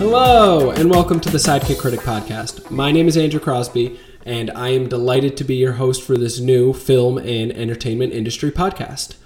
Hello, 0.00 0.70
and 0.70 0.88
welcome 0.88 1.20
to 1.20 1.28
the 1.28 1.36
Sidekick 1.36 1.78
Critic 1.78 2.00
Podcast. 2.00 2.70
My 2.70 2.90
name 2.90 3.06
is 3.06 3.18
Andrew 3.18 3.38
Crosby, 3.38 4.00
and 4.24 4.50
I 4.52 4.70
am 4.70 4.88
delighted 4.88 5.36
to 5.36 5.44
be 5.44 5.56
your 5.56 5.72
host 5.72 6.00
for 6.00 6.16
this 6.16 6.40
new 6.40 6.72
film 6.72 7.18
and 7.18 7.52
entertainment 7.52 8.14
industry 8.14 8.50
podcast. 8.50 9.16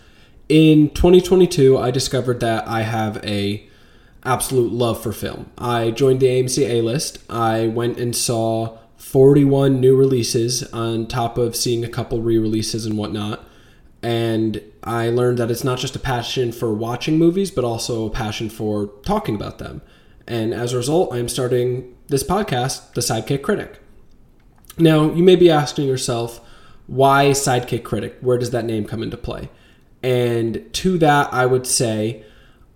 In 0.49 0.91
2022, 0.91 1.79
I 1.79 1.93
discovered 1.93 2.41
that 2.41 2.67
I 2.67 2.83
have 2.83 3.25
a 3.25 3.69
absolute 4.25 4.73
love 4.73 5.01
for 5.01 5.13
film. 5.13 5.49
I 5.57 5.93
joined 5.93 6.19
the 6.19 6.27
AMC 6.27 6.69
A 6.69 6.81
list. 6.81 7.19
I 7.31 7.69
went 7.69 8.01
and 8.01 8.15
saw 8.17 8.77
41 8.97 9.81
new 9.81 9.95
releases 9.95 10.65
on 10.73 11.07
top 11.07 11.39
of 11.39 11.55
seeing 11.55 11.85
a 11.85 11.89
couple 11.89 12.21
re 12.21 12.37
releases 12.37 12.85
and 12.85 12.99
whatnot. 12.99 13.45
And 14.03 14.61
I 14.83 15.09
learned 15.09 15.39
that 15.39 15.53
it's 15.53 15.63
not 15.63 15.79
just 15.79 15.95
a 15.95 16.01
passion 16.01 16.51
for 16.51 16.75
watching 16.75 17.17
movies, 17.17 17.53
but 17.53 17.65
also 17.65 18.07
a 18.07 18.11
passion 18.11 18.51
for 18.51 18.89
talking 19.05 19.37
about 19.37 19.59
them. 19.59 19.81
And 20.27 20.55
as 20.55 20.73
a 20.73 20.77
result, 20.77 21.13
I'm 21.13 21.29
starting 21.29 21.95
this 22.09 22.25
podcast, 22.25 22.93
The 22.95 23.01
Sidekick 23.01 23.43
Critic. 23.43 23.81
Now, 24.79 25.13
you 25.13 25.23
may 25.23 25.37
be 25.37 25.51
asking 25.51 25.87
yourself, 25.87 26.41
why 26.87 27.27
Sidekick 27.31 27.85
Critic? 27.85 28.17
Where 28.21 28.39
does 28.39 28.51
that 28.51 28.65
name 28.65 28.85
come 28.87 29.03
into 29.03 29.17
play? 29.17 29.49
And 30.03 30.71
to 30.75 30.99
that, 30.99 31.33
I 31.33 31.47
would 31.47 31.67
say, 31.67 32.25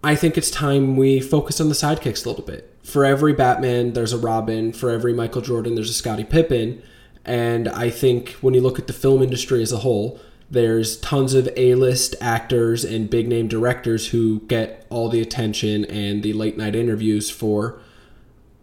I 0.03 0.15
think 0.15 0.39
it's 0.39 0.51
time 0.51 0.97
we 0.97 1.20
focus 1.20 1.61
on 1.61 1.69
the 1.69 1.75
sidekicks 1.75 2.25
a 2.25 2.29
little 2.29 2.45
bit. 2.45 2.75
For 2.83 3.05
every 3.05 3.33
Batman, 3.33 3.92
there's 3.92 4.12
a 4.12 4.19
Robin. 4.19 4.73
For 4.73 4.91
every 4.91 5.12
Michael 5.12 5.42
Jordan, 5.42 5.75
there's 5.75 5.91
a 5.91 5.95
Scottie 5.95 6.25
Pippen. 6.25 6.83
And 7.25 7.69
I 7.69 7.91
think 7.91 8.30
when 8.41 8.55
you 8.55 8.61
look 8.62 8.78
at 8.78 8.87
the 8.87 8.92
film 8.92 9.23
industry 9.23 9.62
as 9.62 9.73
a 9.73 9.78
whole, 9.78 10.19
there's 10.51 10.98
tons 11.01 11.34
of 11.34 11.48
A-list 11.57 12.15
actors 12.20 12.84
and 12.84 13.11
big 13.11 13.29
name 13.29 13.48
directors 13.48 14.09
who 14.09 14.41
get 14.41 14.87
all 14.89 15.09
the 15.09 15.20
attention 15.20 15.84
and 15.84 16.23
the 16.23 16.33
late 16.33 16.56
night 16.56 16.75
interviews 16.75 17.29
for 17.30 17.80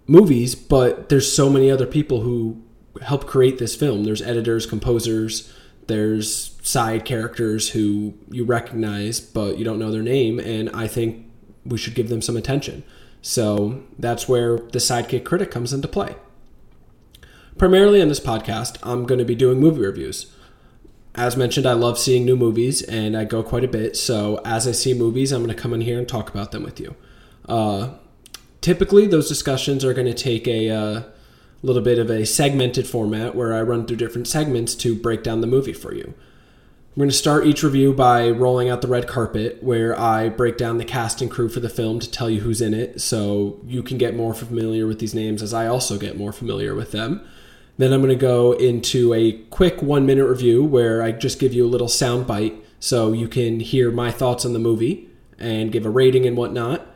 movies, 0.07 0.55
but 0.55 1.09
there's 1.09 1.31
so 1.31 1.49
many 1.49 1.69
other 1.69 1.85
people 1.85 2.21
who 2.21 2.61
help 3.03 3.27
create 3.27 3.59
this 3.59 3.75
film. 3.75 4.03
There's 4.03 4.21
editors, 4.21 4.65
composers, 4.65 5.51
there's 5.87 6.57
side 6.63 7.05
characters 7.05 7.69
who 7.69 8.15
you 8.31 8.43
recognize 8.43 9.19
but 9.19 9.59
you 9.59 9.63
don't 9.63 9.77
know 9.77 9.91
their 9.91 10.01
name 10.01 10.39
and 10.39 10.69
I 10.71 10.87
think 10.87 11.27
we 11.63 11.77
should 11.77 11.93
give 11.93 12.09
them 12.09 12.21
some 12.21 12.35
attention. 12.35 12.83
So 13.21 13.83
that's 13.97 14.27
where 14.27 14.57
the 14.57 14.79
sidekick 14.79 15.25
critic 15.25 15.51
comes 15.51 15.73
into 15.73 15.87
play. 15.87 16.15
Primarily 17.57 18.01
on 18.01 18.07
this 18.07 18.19
podcast, 18.19 18.77
I'm 18.83 19.05
going 19.05 19.19
to 19.19 19.25
be 19.25 19.35
doing 19.35 19.59
movie 19.59 19.81
reviews 19.81 20.31
as 21.15 21.37
mentioned, 21.37 21.65
I 21.65 21.73
love 21.73 21.97
seeing 21.97 22.25
new 22.25 22.35
movies 22.35 22.81
and 22.81 23.15
I 23.15 23.23
go 23.23 23.43
quite 23.43 23.63
a 23.63 23.69
bit. 23.69 23.95
So 23.95 24.41
as 24.45 24.67
I 24.67 24.71
see 24.71 24.93
movies, 24.93 25.31
I'm 25.31 25.43
going 25.43 25.55
to 25.55 25.61
come 25.61 25.73
in 25.73 25.81
here 25.81 25.97
and 25.97 26.07
talk 26.07 26.29
about 26.29 26.51
them 26.51 26.63
with 26.63 26.79
you. 26.79 26.95
Uh, 27.47 27.91
typically, 28.61 29.07
those 29.07 29.29
discussions 29.29 29.85
are 29.85 29.93
going 29.93 30.07
to 30.07 30.13
take 30.13 30.47
a 30.47 30.69
uh, 30.69 31.03
little 31.61 31.81
bit 31.81 31.99
of 31.99 32.09
a 32.09 32.25
segmented 32.25 32.87
format 32.87 33.35
where 33.35 33.53
I 33.53 33.61
run 33.61 33.85
through 33.85 33.97
different 33.97 34.27
segments 34.27 34.75
to 34.75 34.95
break 34.95 35.23
down 35.23 35.41
the 35.41 35.47
movie 35.47 35.73
for 35.73 35.93
you. 35.93 36.13
I'm 36.95 36.99
going 36.99 37.09
to 37.09 37.15
start 37.15 37.45
each 37.45 37.61
review 37.61 37.91
by 37.91 38.29
rolling 38.29 38.69
out 38.69 38.81
the 38.81 38.87
red 38.87 39.05
carpet, 39.05 39.61
where 39.61 39.99
I 39.99 40.29
break 40.29 40.55
down 40.57 40.77
the 40.77 40.85
cast 40.85 41.21
and 41.21 41.29
crew 41.29 41.49
for 41.49 41.59
the 41.59 41.67
film 41.67 41.99
to 41.99 42.09
tell 42.09 42.29
you 42.29 42.39
who's 42.39 42.61
in 42.61 42.73
it, 42.73 43.01
so 43.01 43.59
you 43.65 43.83
can 43.83 43.97
get 43.97 44.15
more 44.15 44.33
familiar 44.33 44.87
with 44.87 44.99
these 44.99 45.13
names 45.13 45.41
as 45.41 45.53
I 45.53 45.67
also 45.67 45.97
get 45.97 46.17
more 46.17 46.31
familiar 46.31 46.73
with 46.73 46.93
them. 46.93 47.27
Then 47.77 47.91
I'm 47.91 48.01
going 48.01 48.09
to 48.09 48.15
go 48.15 48.53
into 48.53 49.13
a 49.13 49.33
quick 49.49 49.81
one 49.81 50.05
minute 50.05 50.25
review 50.25 50.63
where 50.63 51.01
I 51.01 51.11
just 51.11 51.39
give 51.39 51.53
you 51.53 51.65
a 51.65 51.67
little 51.67 51.89
sound 51.89 52.25
bite 52.25 52.55
so 52.79 53.11
you 53.11 53.27
can 53.27 53.59
hear 53.59 53.91
my 53.91 54.11
thoughts 54.11 54.45
on 54.45 54.53
the 54.53 54.59
movie 54.59 55.09
and 55.37 55.71
give 55.71 55.85
a 55.85 55.89
rating 55.89 56.25
and 56.25 56.37
whatnot. 56.37 56.87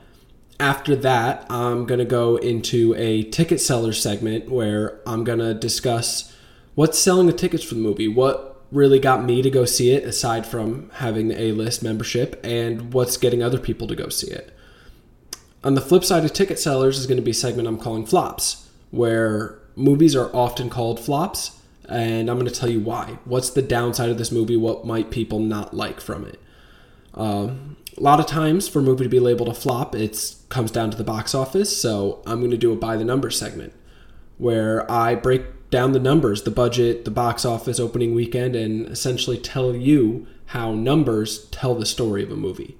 After 0.59 0.95
that, 0.97 1.45
I'm 1.49 1.85
going 1.85 1.99
to 1.99 2.05
go 2.05 2.37
into 2.37 2.93
a 2.97 3.23
ticket 3.23 3.59
seller 3.59 3.93
segment 3.93 4.49
where 4.49 4.99
I'm 5.05 5.23
going 5.23 5.39
to 5.39 5.53
discuss 5.53 6.35
what's 6.75 6.99
selling 6.99 7.27
the 7.27 7.33
tickets 7.33 7.63
for 7.63 7.75
the 7.75 7.81
movie, 7.81 8.07
what 8.07 8.61
really 8.71 8.99
got 8.99 9.23
me 9.23 9.41
to 9.41 9.49
go 9.49 9.65
see 9.65 9.91
it 9.91 10.03
aside 10.03 10.45
from 10.45 10.89
having 10.95 11.27
the 11.27 11.41
A 11.41 11.51
list 11.53 11.81
membership, 11.81 12.39
and 12.43 12.93
what's 12.93 13.17
getting 13.17 13.41
other 13.41 13.59
people 13.59 13.87
to 13.87 13.95
go 13.95 14.09
see 14.09 14.29
it. 14.31 14.55
On 15.63 15.75
the 15.75 15.81
flip 15.81 16.05
side 16.05 16.23
of 16.23 16.31
ticket 16.31 16.59
sellers 16.59 16.99
is 16.99 17.07
going 17.07 17.17
to 17.17 17.23
be 17.23 17.31
a 17.31 17.33
segment 17.33 17.67
I'm 17.67 17.79
calling 17.79 18.05
flops, 18.05 18.69
where 18.91 19.59
movies 19.75 20.15
are 20.15 20.33
often 20.35 20.69
called 20.69 20.99
flops, 20.99 21.59
and 21.87 22.29
I'm 22.29 22.37
going 22.37 22.51
to 22.51 22.59
tell 22.59 22.69
you 22.69 22.79
why. 22.79 23.17
What's 23.25 23.49
the 23.49 23.61
downside 23.61 24.09
of 24.09 24.17
this 24.17 24.31
movie? 24.31 24.57
What 24.57 24.85
might 24.85 25.11
people 25.11 25.39
not 25.39 25.73
like 25.73 25.99
from 25.99 26.25
it? 26.25 26.39
Um, 27.13 27.77
a 27.97 28.01
lot 28.01 28.19
of 28.19 28.27
times, 28.27 28.67
for 28.67 28.79
a 28.79 28.83
movie 28.83 29.03
to 29.03 29.09
be 29.09 29.19
labeled 29.19 29.49
a 29.49 29.53
flop, 29.53 29.95
it 29.95 30.35
comes 30.49 30.71
down 30.71 30.91
to 30.91 30.97
the 30.97 31.03
box 31.03 31.33
office. 31.33 31.75
So 31.75 32.21
I'm 32.25 32.39
going 32.39 32.51
to 32.51 32.57
do 32.57 32.71
a 32.71 32.75
by 32.75 32.95
the 32.95 33.03
numbers 33.03 33.37
segment 33.37 33.73
where 34.37 34.89
I 34.89 35.15
break 35.15 35.69
down 35.69 35.91
the 35.91 35.99
numbers, 35.99 36.43
the 36.43 36.51
budget, 36.51 37.05
the 37.05 37.11
box 37.11 37.45
office 37.45 37.79
opening 37.79 38.15
weekend, 38.15 38.55
and 38.55 38.87
essentially 38.87 39.37
tell 39.37 39.75
you 39.75 40.27
how 40.47 40.73
numbers 40.73 41.45
tell 41.47 41.75
the 41.75 41.85
story 41.85 42.23
of 42.23 42.31
a 42.31 42.35
movie. 42.35 42.77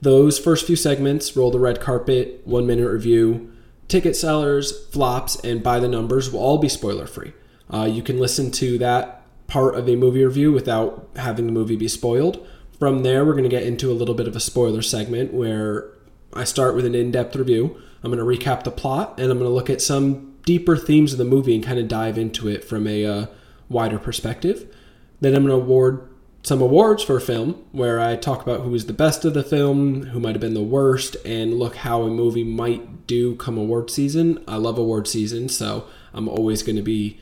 Those 0.00 0.38
first 0.38 0.66
few 0.66 0.76
segments 0.76 1.36
roll 1.36 1.50
the 1.50 1.58
red 1.58 1.80
carpet, 1.80 2.40
one 2.44 2.66
minute 2.66 2.88
review, 2.88 3.51
ticket 3.92 4.16
sellers, 4.16 4.86
flops, 4.86 5.36
and 5.44 5.62
by 5.62 5.78
the 5.78 5.86
numbers 5.86 6.32
will 6.32 6.40
all 6.40 6.56
be 6.56 6.68
spoiler 6.68 7.06
free. 7.06 7.34
Uh, 7.70 7.84
you 7.84 8.02
can 8.02 8.18
listen 8.18 8.50
to 8.50 8.78
that 8.78 9.22
part 9.48 9.74
of 9.74 9.86
a 9.86 9.96
movie 9.96 10.24
review 10.24 10.50
without 10.50 11.10
having 11.16 11.44
the 11.44 11.52
movie 11.52 11.76
be 11.76 11.88
spoiled. 11.88 12.46
From 12.78 13.02
there, 13.02 13.22
we're 13.22 13.34
going 13.34 13.44
to 13.44 13.50
get 13.50 13.64
into 13.64 13.90
a 13.90 13.92
little 13.92 14.14
bit 14.14 14.26
of 14.26 14.34
a 14.34 14.40
spoiler 14.40 14.80
segment 14.80 15.34
where 15.34 15.90
I 16.32 16.44
start 16.44 16.74
with 16.74 16.86
an 16.86 16.94
in 16.94 17.10
depth 17.10 17.36
review. 17.36 17.76
I'm 18.02 18.10
going 18.10 18.18
to 18.18 18.44
recap 18.44 18.64
the 18.64 18.70
plot 18.70 19.20
and 19.20 19.30
I'm 19.30 19.38
going 19.38 19.50
to 19.50 19.54
look 19.54 19.68
at 19.68 19.82
some 19.82 20.36
deeper 20.46 20.74
themes 20.74 21.12
of 21.12 21.18
the 21.18 21.26
movie 21.26 21.54
and 21.54 21.62
kind 21.62 21.78
of 21.78 21.86
dive 21.86 22.16
into 22.16 22.48
it 22.48 22.64
from 22.64 22.86
a 22.86 23.04
uh, 23.04 23.26
wider 23.68 23.98
perspective. 23.98 24.74
Then 25.20 25.34
I'm 25.34 25.46
going 25.46 25.58
to 25.58 25.62
award 25.62 26.08
some 26.42 26.60
awards 26.60 27.02
for 27.02 27.16
a 27.16 27.20
film 27.20 27.64
where 27.70 28.00
I 28.00 28.16
talk 28.16 28.42
about 28.42 28.62
who 28.62 28.70
was 28.70 28.86
the 28.86 28.92
best 28.92 29.24
of 29.24 29.32
the 29.32 29.44
film, 29.44 30.06
who 30.06 30.18
might 30.18 30.34
have 30.34 30.40
been 30.40 30.54
the 30.54 30.62
worst, 30.62 31.16
and 31.24 31.58
look 31.58 31.76
how 31.76 32.02
a 32.02 32.10
movie 32.10 32.44
might 32.44 33.06
do 33.06 33.36
come 33.36 33.56
award 33.56 33.90
season. 33.90 34.42
I 34.48 34.56
love 34.56 34.76
award 34.76 35.06
season, 35.06 35.48
so 35.48 35.86
I'm 36.12 36.28
always 36.28 36.62
going 36.62 36.76
to 36.76 36.82
be 36.82 37.20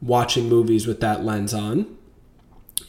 watching 0.00 0.48
movies 0.48 0.86
with 0.86 1.00
that 1.00 1.24
lens 1.24 1.52
on. 1.52 1.96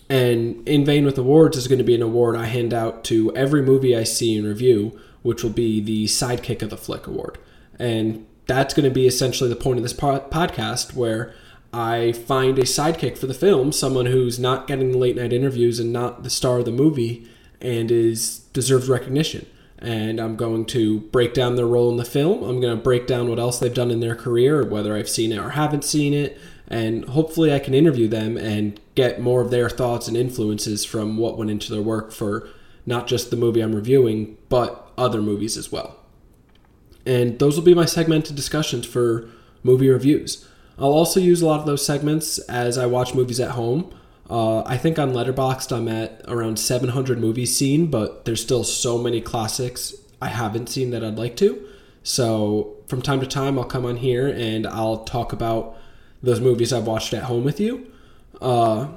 And 0.08 0.68
In 0.68 0.86
Vain 0.86 1.03
with 1.03 1.18
Awards 1.18 1.58
is 1.58 1.68
going 1.68 1.80
to 1.80 1.84
be 1.84 1.96
an 1.96 2.03
award 2.03 2.36
I 2.36 2.46
hand 2.46 2.74
out 2.74 3.03
to 3.06 3.36
every 3.36 3.64
movie 3.64 3.97
I 3.97 4.03
see 4.03 4.38
and 4.38 4.46
review, 4.46 5.00
which 5.24 5.44
will 5.44 5.50
be 5.50 5.82
the 5.82 6.06
Sidekick 6.06 6.62
of 6.62 6.70
the 6.70 6.78
Flick 6.78 7.08
Award. 7.08 7.40
And 7.80 8.28
that's 8.46 8.76
going 8.76 8.88
to 8.88 8.94
be 8.94 9.08
essentially 9.08 9.50
the 9.50 9.56
point 9.56 9.78
of 9.78 9.84
this 9.84 9.94
podcast 9.94 10.94
where 10.94 11.34
I 11.78 12.13
find 12.13 12.58
a 12.58 12.62
sidekick 12.62 13.18
for 13.18 13.28
the 13.28 13.34
film, 13.34 13.74
someone 13.74 14.06
who's 14.06 14.40
not 14.40 14.66
getting 14.66 14.94
the 14.94 14.97
late 14.97 15.18
night 15.18 15.34
interviews 15.34 15.78
and 15.78 15.91
not 15.91 16.24
the 16.24 16.30
star 16.30 16.59
of 16.59 16.66
the 16.66 16.72
movie 16.72 17.28
and 17.59 17.91
is 17.91 18.40
deserves 18.53 18.88
recognition. 18.88 19.46
And 19.78 20.22
I'm 20.22 20.38
going 20.38 20.68
to 20.68 21.02
break 21.02 21.34
down 21.34 21.58
their 21.58 21.68
role 21.68 21.91
in 21.91 21.97
the 21.97 22.06
film. 22.06 22.44
I'm 22.46 22.62
going 22.62 22.78
to 22.78 22.81
break 22.81 23.08
down 23.08 23.28
what 23.28 23.40
else 23.40 23.59
they've 23.59 23.74
done 23.74 23.91
in 23.91 24.00
their 24.00 24.16
career, 24.16 24.64
whether 24.64 24.96
I've 24.96 25.09
seen 25.09 25.34
it 25.34 25.38
or 25.38 25.50
haven't 25.50 25.84
seen 25.84 26.14
it, 26.14 26.40
and 26.69 27.03
hopefully 27.09 27.53
I 27.53 27.59
can 27.59 27.74
interview 27.74 28.08
them 28.08 28.38
and 28.38 28.80
get 28.96 29.19
more 29.19 29.41
of 29.41 29.52
their 29.52 29.69
thoughts 29.69 30.08
and 30.08 30.16
influences 30.16 30.85
from 30.85 31.18
what 31.18 31.38
went 31.38 31.52
into 31.52 31.74
their 31.74 31.81
work 31.81 32.14
for 32.14 32.47
not 32.85 33.06
just 33.06 33.31
the 33.31 33.35
movie 33.35 33.59
I'm 33.59 33.75
reviewing, 33.75 34.38
but 34.47 34.94
other 34.97 35.22
movies 35.22 35.58
as 35.58 35.74
well. 35.74 35.97
And 37.06 37.38
those 37.38 37.58
will 37.58 37.66
be 37.66 37.75
my 37.75 37.85
segmented 37.85 38.38
discussions 38.38 38.85
for 38.85 39.30
movie 39.62 39.90
reviews. 39.90 40.47
I'll 40.78 40.91
also 40.91 41.19
use 41.19 41.41
a 41.41 41.46
lot 41.46 41.59
of 41.59 41.66
those 41.66 41.86
segments 41.86 42.38
as 42.40 42.78
I 42.78 42.86
watch 42.86 43.13
movies 43.13 43.40
at 43.40 43.52
home. 43.52 43.94
Uh, 44.30 44.62
I 44.63 44.78
think 44.78 44.97
on 45.00 45.13
Letterboxd 45.13 45.75
I'm 45.75 45.88
at 45.88 46.22
around 46.28 46.58
700 46.58 47.19
movies 47.19 47.56
seen, 47.56 47.88
but 47.88 48.25
there's 48.25 48.41
still 48.41 48.63
so 48.63 48.97
many 48.97 49.22
classics 49.22 49.94
I 50.22 50.30
haven't 50.30 50.67
seen 50.67 50.90
that 50.91 51.03
I'd 51.03 51.17
like 51.17 51.35
to. 51.38 51.66
So 52.03 52.76
from 52.88 53.02
time 53.02 53.20
to 53.20 53.28
time, 53.28 53.58
I'll 53.58 53.66
come 53.66 53.85
on 53.85 53.97
here 53.97 54.28
and 54.28 54.67
I'll 54.67 55.03
talk 55.03 55.32
about 55.32 55.78
those 56.22 56.41
movies 56.41 56.73
I've 56.73 56.88
watched 56.88 57.14
at 57.14 57.23
home 57.23 57.44
with 57.44 57.59
you. 57.59 57.91
Uh, 58.41 58.88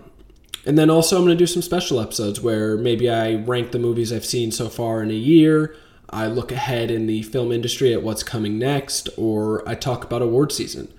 and 0.67 0.76
then 0.76 0.91
also, 0.91 1.17
I'm 1.17 1.25
going 1.25 1.37
to 1.37 1.43
do 1.43 1.47
some 1.47 1.62
special 1.62 2.00
episodes 2.00 2.41
where 2.41 2.76
maybe 2.76 3.08
I 3.08 3.37
rank 3.37 3.70
the 3.73 3.79
movies 3.79 4.12
I've 4.12 4.25
seen 4.25 4.50
so 4.50 4.69
far 4.69 5.02
in 5.02 5.11
a 5.11 5.14
year. 5.14 5.75
I 6.11 6.26
look 6.26 6.52
ahead 6.52 6.91
in 6.91 7.06
the 7.06 7.23
film 7.23 7.52
industry 7.52 7.93
at 7.93 8.02
what's 8.02 8.23
coming 8.23 8.58
next, 8.58 9.08
or 9.17 9.67
I 9.69 9.75
talk 9.75 10.05
about 10.05 10.23
award 10.23 10.52
season. 10.52 10.93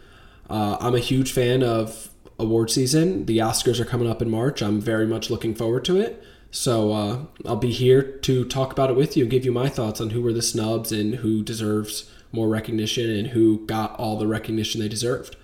Uh, 0.50 0.78
I'm 0.80 0.96
a 0.96 1.00
huge 1.00 1.32
fan 1.32 1.64
of 1.64 2.10
award 2.40 2.72
season. 2.72 3.26
The 3.26 3.38
Oscars 3.38 3.80
are 3.80 3.86
coming 3.86 4.10
up 4.10 4.22
in 4.22 4.30
March. 4.30 4.62
I'm 4.62 4.82
very 4.82 5.06
much 5.06 5.30
looking 5.30 5.54
forward 5.54 5.86
to 5.86 6.00
it. 6.00 6.24
So 6.52 6.92
uh, 6.94 7.20
I'll 7.46 7.56
be 7.56 7.72
here 7.72 8.02
to 8.02 8.46
talk 8.46 8.72
about 8.72 8.90
it 8.90 8.96
with 8.96 9.16
you 9.16 9.24
and 9.24 9.32
give 9.32 9.46
you 9.46 9.52
my 9.52 9.70
thoughts 9.70 10.02
on 10.02 10.12
who 10.12 10.22
were 10.22 10.34
the 10.34 10.42
snubs 10.42 10.92
and 10.92 11.16
who 11.16 11.44
deserves 11.44 12.10
more 12.32 12.48
recognition 12.48 13.10
and 13.10 13.28
who 13.28 13.66
got 13.68 13.96
all 14.00 14.18
the 14.18 14.28
recognition 14.28 14.82
they 14.82 14.88
deserved. 14.88 15.36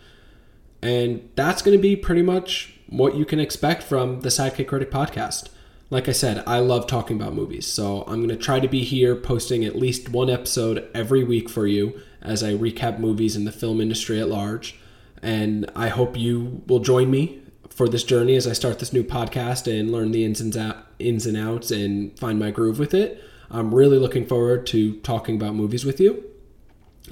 And 0.82 1.30
that's 1.36 1.62
going 1.62 1.78
to 1.78 1.82
be 1.82 1.96
pretty 1.96 2.22
much 2.22 2.74
what 2.88 3.16
you 3.16 3.26
can 3.26 3.40
expect 3.40 3.84
from 3.84 4.22
the 4.22 4.30
Sidekick 4.30 4.68
Critic 4.68 4.92
podcast. 4.92 5.50
Like 5.92 6.10
I 6.10 6.14
said, 6.14 6.44
I 6.48 6.60
love 6.60 6.88
talking 6.88 7.20
about 7.20 7.34
movies, 7.34 7.68
so 7.68 8.04
I'm 8.08 8.18
going 8.18 8.30
to 8.30 8.36
try 8.36 8.60
to 8.60 8.68
be 8.68 8.84
here 8.84 9.16
posting 9.16 9.64
at 9.64 9.76
least 9.76 10.10
one 10.10 10.32
episode 10.32 10.88
every 10.96 11.24
week 11.24 11.48
for 11.48 11.68
you 11.68 12.00
as 12.22 12.44
I 12.44 12.54
recap 12.54 12.98
movies 12.98 13.36
in 13.36 13.46
the 13.46 13.52
film 13.52 13.80
industry 13.80 14.20
at 14.20 14.28
large. 14.28 14.80
And 15.22 15.70
I 15.76 15.90
hope 15.90 16.18
you 16.18 16.64
will 16.68 16.80
join 16.80 17.10
me 17.10 17.42
for 17.70 17.90
this 17.90 18.04
journey 18.04 18.36
as 18.36 18.48
I 18.48 18.54
start 18.54 18.80
this 18.80 18.94
new 18.94 19.04
podcast 19.04 19.68
and 19.68 19.92
learn 19.92 20.12
the 20.12 20.24
ins 20.24 20.40
and, 20.40 20.56
out, 20.56 20.78
ins 21.00 21.26
and 21.26 21.36
outs 21.36 21.72
and 21.72 22.18
find 22.18 22.40
my 22.40 22.52
groove 22.52 22.80
with 22.80 22.94
it. 22.94 23.22
I'm 23.50 23.74
really 23.74 24.00
looking 24.00 24.26
forward 24.26 24.66
to 24.68 24.96
talking 25.02 25.36
about 25.36 25.56
movies 25.56 25.86
with 25.86 26.00
you. 26.00 26.24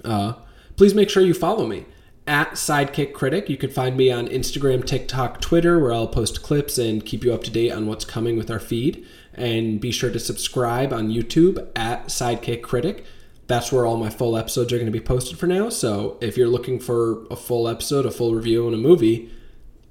Uh, 0.03 0.33
please 0.75 0.95
make 0.95 1.09
sure 1.09 1.23
you 1.23 1.33
follow 1.33 1.67
me 1.67 1.85
at 2.25 2.51
Sidekick 2.51 3.13
Critic. 3.13 3.49
You 3.49 3.57
can 3.57 3.69
find 3.69 3.97
me 3.97 4.09
on 4.11 4.27
Instagram, 4.27 4.85
TikTok, 4.85 5.41
Twitter, 5.41 5.79
where 5.79 5.93
I'll 5.93 6.07
post 6.07 6.41
clips 6.41 6.77
and 6.77 7.05
keep 7.05 7.23
you 7.23 7.33
up 7.33 7.43
to 7.43 7.51
date 7.51 7.71
on 7.71 7.85
what's 7.85 8.05
coming 8.05 8.37
with 8.37 8.49
our 8.49 8.59
feed. 8.59 9.05
And 9.33 9.81
be 9.81 9.91
sure 9.91 10.11
to 10.11 10.19
subscribe 10.19 10.93
on 10.93 11.09
YouTube 11.09 11.67
at 11.75 12.05
Sidekick 12.05 12.61
Critic. 12.61 13.05
That's 13.47 13.71
where 13.71 13.85
all 13.85 13.97
my 13.97 14.09
full 14.09 14.37
episodes 14.37 14.71
are 14.71 14.77
going 14.77 14.85
to 14.85 14.91
be 14.91 15.03
posted 15.03 15.37
for 15.37 15.47
now. 15.47 15.69
So 15.69 16.17
if 16.21 16.37
you're 16.37 16.47
looking 16.47 16.79
for 16.79 17.25
a 17.29 17.35
full 17.35 17.67
episode, 17.67 18.05
a 18.05 18.11
full 18.11 18.33
review 18.33 18.67
on 18.67 18.73
a 18.73 18.77
movie, 18.77 19.31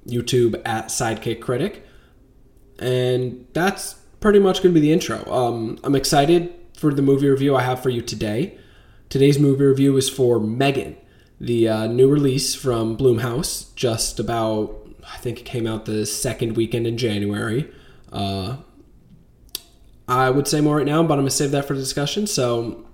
YouTube 0.07 0.61
at 0.65 0.87
Sidekick 0.87 1.41
Critic. 1.41 1.87
And 2.79 3.47
that's 3.53 3.95
pretty 4.21 4.39
much 4.39 4.63
going 4.63 4.75
to 4.75 4.81
be 4.81 4.87
the 4.87 4.93
intro. 4.93 5.25
Um, 5.31 5.79
I'm 5.85 5.95
excited 5.95 6.53
for 6.75 6.95
the 6.95 7.03
movie 7.03 7.29
review 7.29 7.55
I 7.55 7.63
have 7.63 7.83
for 7.83 7.91
you 7.91 8.01
today. 8.01 8.59
Today's 9.09 9.39
movie 9.39 9.65
review 9.65 9.97
is 9.97 10.09
for 10.09 10.41
Megan 10.41 10.97
the 11.43 11.69
uh, 11.69 11.87
new 11.89 12.09
release 12.09 12.55
from 12.55 12.97
Blumhouse, 12.97 13.75
just 13.75 14.21
about, 14.21 14.89
I 15.13 15.17
think 15.17 15.41
it 15.41 15.43
came 15.43 15.67
out 15.67 15.87
the 15.87 16.07
second 16.07 16.57
weekend 16.57 16.87
in 16.87 16.97
January. 16.97 17.69
Uh, 18.13 18.59
I 20.07 20.31
would 20.31 20.47
say 20.47 20.61
more 20.61 20.77
right 20.77 20.87
now, 20.87 21.03
but 21.03 21.15
I'm 21.15 21.21
going 21.21 21.27
to 21.27 21.35
save 21.35 21.51
that 21.51 21.65
for 21.65 21.75
discussion. 21.75 22.29
So 22.29 22.87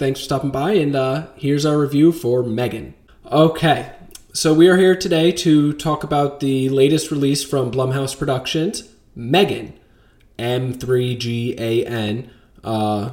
thanks 0.00 0.18
for 0.18 0.24
stopping 0.24 0.50
by, 0.50 0.72
and 0.72 0.96
uh, 0.96 1.26
here's 1.36 1.66
our 1.66 1.78
review 1.78 2.10
for 2.10 2.42
Megan. 2.42 2.94
Okay, 3.30 3.92
so 4.32 4.54
we 4.54 4.66
are 4.66 4.78
here 4.78 4.96
today 4.96 5.30
to 5.30 5.74
talk 5.74 6.02
about 6.02 6.40
the 6.40 6.70
latest 6.70 7.10
release 7.10 7.44
from 7.44 7.70
Blumhouse 7.70 8.18
Productions, 8.18 8.88
Megan, 9.14 9.78
M3GAN. 10.38 12.30
Uh, 12.64 13.10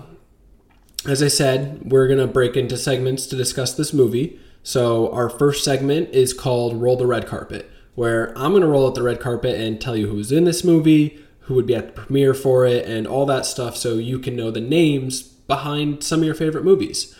as 1.06 1.22
I 1.22 1.28
said, 1.28 1.92
we're 1.92 2.08
going 2.08 2.26
to 2.26 2.28
break 2.28 2.56
into 2.56 2.78
segments 2.78 3.28
to 3.28 3.36
discuss 3.36 3.74
this 3.74 3.92
movie. 3.94 4.40
So 4.64 5.12
our 5.12 5.30
first 5.30 5.66
segment 5.66 6.12
is 6.12 6.34
called 6.34 6.82
Roll 6.82 6.96
the 6.96 7.06
Red 7.06 7.28
Carpet, 7.28 7.70
where 7.96 8.30
I'm 8.38 8.52
going 8.52 8.62
to 8.62 8.68
roll 8.68 8.88
out 8.88 8.96
the 8.96 9.04
red 9.04 9.20
carpet 9.20 9.60
and 9.60 9.82
tell 9.82 9.98
you 9.98 10.08
who's 10.08 10.32
in 10.32 10.46
this 10.46 10.64
movie, 10.64 11.22
who 11.42 11.56
would 11.56 11.68
be 11.68 11.76
at 11.76 11.88
the 11.88 12.02
premiere 12.02 12.34
for 12.34 12.66
it, 12.66 12.86
and 12.86 13.06
all 13.06 13.26
that 13.26 13.46
stuff 13.46 13.76
so 13.76 13.96
you 13.96 14.20
can 14.20 14.38
know 14.38 14.52
the 14.52 14.62
names 14.62 15.34
behind 15.48 16.04
some 16.04 16.20
of 16.20 16.26
your 16.26 16.36
favorite 16.36 16.64
movies. 16.64 17.16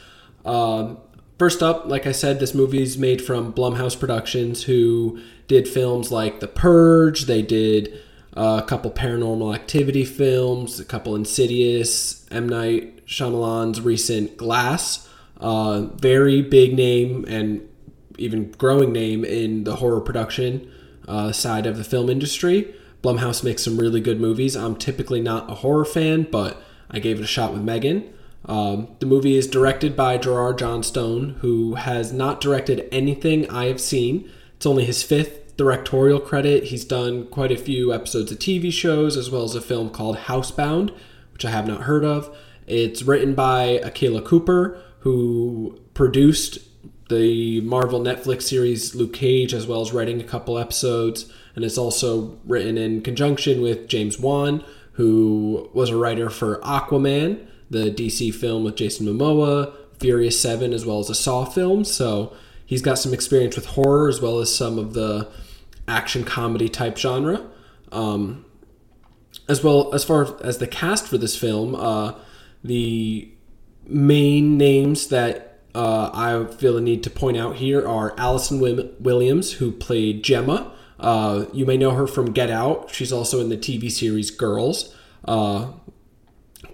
Um, 0.46 0.98
first 1.40 1.64
up, 1.64 1.86
like 1.88 2.06
I 2.06 2.12
said, 2.12 2.40
this 2.40 2.54
movie 2.54 2.82
is 2.82 2.98
made 2.98 3.22
from 3.22 3.54
Blumhouse 3.54 4.00
Productions, 4.00 4.64
who 4.64 5.20
did 5.48 5.68
films 5.68 6.12
like 6.12 6.40
The 6.40 6.48
Purge, 6.48 7.26
they 7.26 7.42
did 7.42 8.00
uh, 8.36 8.62
a 8.64 8.68
couple 8.68 8.92
paranormal 8.92 9.56
activity 9.56 10.06
films, 10.06 10.80
a 10.80 10.86
couple 10.86 11.16
Insidious, 11.16 12.26
M. 12.30 12.48
Night 12.48 13.06
Shyamalan's 13.08 13.82
recent 13.82 14.38
Glass. 14.38 15.10
Uh, 15.40 15.88
very 15.96 16.42
big 16.42 16.74
name 16.74 17.26
and 17.28 17.68
even 18.18 18.52
growing 18.52 18.92
name 18.92 19.24
in 19.24 19.64
the 19.64 19.78
horror 19.78 20.02
production 20.02 20.72
uh, 21.08 21.32
side 21.32 21.66
of 21.66 21.78
the 21.78 21.84
film 21.84 22.10
industry. 22.10 22.74
Blumhouse 23.02 23.44
makes 23.44 23.64
some 23.64 23.78
really 23.78 24.02
good 24.02 24.20
movies. 24.20 24.56
I'm 24.56 24.76
typically 24.76 25.22
not 25.22 25.50
a 25.50 25.56
horror 25.56 25.86
fan, 25.86 26.28
but 26.32 26.62
I 26.90 27.00
gave 27.00 27.20
it 27.20 27.24
a 27.24 27.28
shot 27.28 27.54
with 27.54 27.62
Megan. 27.62 28.14
Um, 28.48 28.88
the 29.00 29.06
movie 29.06 29.36
is 29.36 29.48
directed 29.48 29.96
by 29.96 30.18
Gerard 30.18 30.58
Johnstone, 30.58 31.38
who 31.42 31.76
has 31.76 32.14
not 32.14 32.40
directed 32.40 32.88
anything 32.92 33.50
I 33.50 33.66
have 33.66 33.82
seen. 33.82 34.30
It's 34.56 34.66
only 34.66 34.86
his 34.86 35.04
fifth 35.04 35.58
directorial 35.58 36.20
credit. 36.20 36.66
He's 36.66 36.86
done 36.86 37.28
quite 37.28 37.52
a 37.52 37.58
few 37.58 37.94
episodes 37.94 38.32
of 38.32 38.40
TV 38.40 38.72
shows, 38.72 39.18
as 39.18 39.30
well 39.30 39.44
as 39.44 39.56
a 39.56 39.62
film 39.62 39.90
called 39.90 40.18
Housebound, 40.18 40.94
which 41.34 41.44
I 41.44 41.50
have 41.52 41.68
not 41.68 41.82
heard 41.82 42.06
of. 42.06 42.36
It's 42.68 43.04
written 43.04 43.36
by 43.36 43.64
Akela 43.84 44.22
Cooper, 44.22 44.82
who 45.00 45.80
produced 45.94 46.60
the 47.10 47.62
Marvel 47.62 48.00
Netflix 48.00 48.44
series 48.44 48.94
Luke 48.96 49.14
Cage, 49.14 49.54
as 49.54 49.68
well 49.68 49.82
as 49.82 49.94
writing 49.94 50.22
a 50.22 50.26
couple 50.26 50.58
episodes. 50.58 51.32
And 51.56 51.66
it's 51.66 51.78
also 51.78 52.38
written 52.46 52.78
in 52.78 53.02
conjunction 53.02 53.62
with 53.62 53.88
James 53.88 54.20
Wan, 54.20 54.64
who 54.94 55.70
was 55.74 55.90
a 55.90 55.98
writer 55.98 56.30
for 56.30 56.60
Aquaman, 56.60 57.46
the 57.70 57.92
DC 57.92 58.34
film 58.34 58.64
with 58.64 58.76
Jason 58.76 59.06
Momoa, 59.06 59.74
Furious 60.00 60.40
7, 60.40 60.74
as 60.74 60.86
well 60.86 61.00
as 61.00 61.10
a 61.10 61.16
Saw 61.16 61.46
film. 61.46 61.84
So 61.84 62.34
he's 62.66 62.82
got 62.82 63.00
some 63.00 63.14
experience 63.14 63.56
with 63.56 63.66
horror 63.68 64.08
as 64.08 64.22
well 64.22 64.40
as 64.40 64.56
some 64.56 64.78
of 64.78 64.94
the 64.94 65.30
action 65.88 66.24
comedy 66.24 66.70
type 66.70 66.98
genre. 66.98 67.46
Um, 67.92 68.46
as 69.48 69.64
well 69.64 69.94
as 69.94 70.04
far 70.04 70.36
as 70.44 70.58
the 70.58 70.68
cast 70.68 71.08
for 71.08 71.18
this 71.18 71.38
film, 71.38 71.76
uh, 71.76 72.14
the 72.64 73.32
main 73.86 74.58
names 74.58 75.08
that 75.08 75.60
uh, 75.74 76.10
I 76.14 76.52
feel 76.54 76.74
the 76.74 76.82
need 76.82 77.04
to 77.04 77.10
point 77.10 77.38
out 77.38 77.58
here 77.58 77.88
are 77.88 78.14
Allison 78.18 78.60
Williams, 79.00 79.54
who 79.54 79.72
played 79.72 80.24
Gemma. 80.24 80.72
Uh, 81.00 81.46
you 81.54 81.66
may 81.66 81.78
know 81.78 81.92
her 81.92 82.08
from 82.08 82.32
Get 82.32 82.50
Out. 82.50 82.90
She's 82.92 83.14
also 83.14 83.40
in 83.40 83.50
the 83.50 83.58
TV 83.58 83.92
series 83.92 84.32
Girls. 84.32 84.94
Uh, 85.26 85.68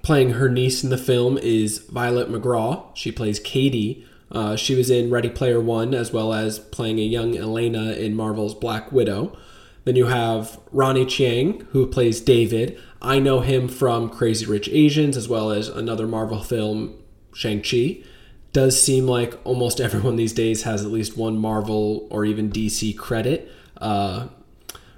playing 0.03 0.31
her 0.31 0.49
niece 0.49 0.83
in 0.83 0.89
the 0.89 0.97
film 0.97 1.37
is 1.39 1.79
Violet 1.79 2.29
McGraw. 2.29 2.85
She 2.93 3.11
plays 3.11 3.39
Katie. 3.39 4.05
Uh, 4.29 4.55
she 4.55 4.75
was 4.75 4.89
in 4.89 5.09
Ready 5.09 5.29
Player 5.29 5.59
One 5.59 5.93
as 5.93 6.11
well 6.11 6.33
as 6.33 6.59
playing 6.59 6.99
a 6.99 7.03
young 7.03 7.35
Elena 7.35 7.93
in 7.93 8.15
Marvel's 8.15 8.53
Black 8.53 8.91
Widow. 8.91 9.35
Then 9.85 9.95
you 9.95 10.07
have 10.07 10.59
Ronny 10.71 11.05
Chieng, 11.05 11.65
who 11.67 11.87
plays 11.87 12.21
David. 12.21 12.79
I 13.01 13.19
know 13.19 13.41
him 13.41 13.67
from 13.67 14.09
Crazy 14.09 14.45
Rich 14.45 14.69
Asians 14.69 15.17
as 15.17 15.27
well 15.27 15.51
as 15.51 15.67
another 15.67 16.07
Marvel 16.07 16.41
film, 16.41 16.95
Shang-Chi, 17.33 18.01
does 18.51 18.81
seem 18.81 19.07
like 19.07 19.39
almost 19.45 19.79
everyone 19.81 20.15
these 20.17 20.33
days 20.33 20.63
has 20.63 20.83
at 20.83 20.91
least 20.91 21.17
one 21.17 21.37
Marvel 21.37 22.07
or 22.09 22.25
even 22.25 22.51
DC 22.51 22.97
credit. 22.97 23.49
Uh, 23.77 24.27